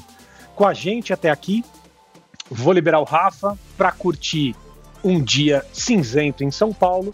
com 0.56 0.66
a 0.66 0.74
gente 0.74 1.12
até 1.12 1.30
aqui. 1.30 1.62
Vou 2.50 2.72
liberar 2.72 3.02
o 3.02 3.04
Rafa 3.04 3.60
para 3.76 3.92
curtir 3.92 4.56
um 5.06 5.24
dia 5.24 5.64
cinzento 5.72 6.44
em 6.44 6.50
São 6.50 6.74
Paulo, 6.74 7.14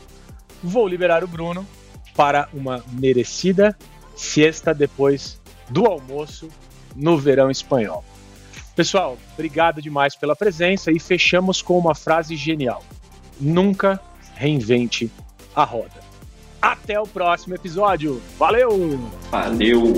vou 0.64 0.88
liberar 0.88 1.26
o 1.26 1.28
Bruno 1.28 1.68
para 2.16 2.48
uma 2.54 2.82
merecida 2.94 3.78
siesta 4.16 4.74
depois 4.74 5.42
do 5.70 5.86
almoço 5.86 6.48
no 6.96 7.18
verão 7.18 7.52
espanhol. 7.52 8.04
Pessoal, 8.78 9.18
obrigado 9.34 9.82
demais 9.82 10.16
pela 10.16 10.38
presença 10.38 10.90
e 10.90 11.00
fechamos 11.00 11.62
com 11.62 11.78
uma 11.78 11.94
frase 11.94 12.38
genial: 12.38 12.82
Nunca 13.40 14.00
reinvente 14.36 15.12
a 15.54 15.66
roda. 15.66 16.00
Até 16.62 16.98
o 16.98 17.06
próximo 17.06 17.56
episódio. 17.56 18.22
Valeu! 18.38 19.00
Valeu! 19.30 19.94